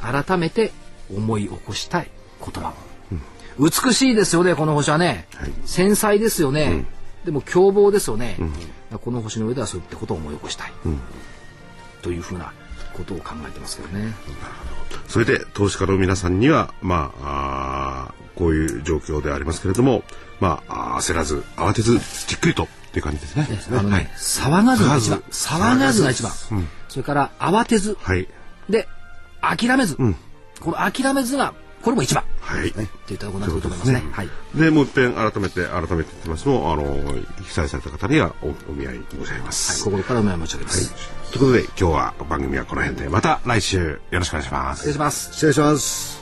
[0.00, 0.72] 改めて
[1.14, 2.10] 思い起こしたい
[2.40, 2.72] 言葉、
[3.58, 5.26] 美しいですよねこの星はね、
[5.66, 6.86] 繊細ですよね、
[7.24, 8.36] でも凶暴ですよね、
[9.04, 10.72] この星の上ではそういったことを思い起こしたい、
[12.02, 12.52] というふうな
[12.92, 14.12] ことを考えてますけどね。
[15.08, 20.02] それで投資家の皆さんには、まあ、あーこういう状況でありますけれども、
[20.40, 23.46] まあ、焦らず、慌てず、じっくりとっていう感じですね。
[23.70, 24.10] あのね、はい。
[24.16, 25.18] 騒がずが一番。
[25.30, 26.32] 騒騒がずが一番。
[26.88, 27.96] それから慌てず。
[28.00, 28.28] はい。
[28.68, 28.88] で、
[29.40, 29.96] 諦めず。
[29.96, 32.24] この諦めずが、これも一番。
[32.40, 32.68] はい。
[32.68, 34.02] っていったところにと思いますね。
[34.12, 34.28] はい。
[34.54, 36.84] で、もう一遍改めて、改めて言ってますのあの、
[37.42, 39.84] 被災された方にはおお見合い申し上げます。
[39.84, 41.21] 心からお願い申し上げます。
[41.32, 44.92] ということで、今日は番組はこの辺で、また来週よろしくお願いします失礼。
[44.92, 45.32] します。
[45.32, 46.21] 失礼します。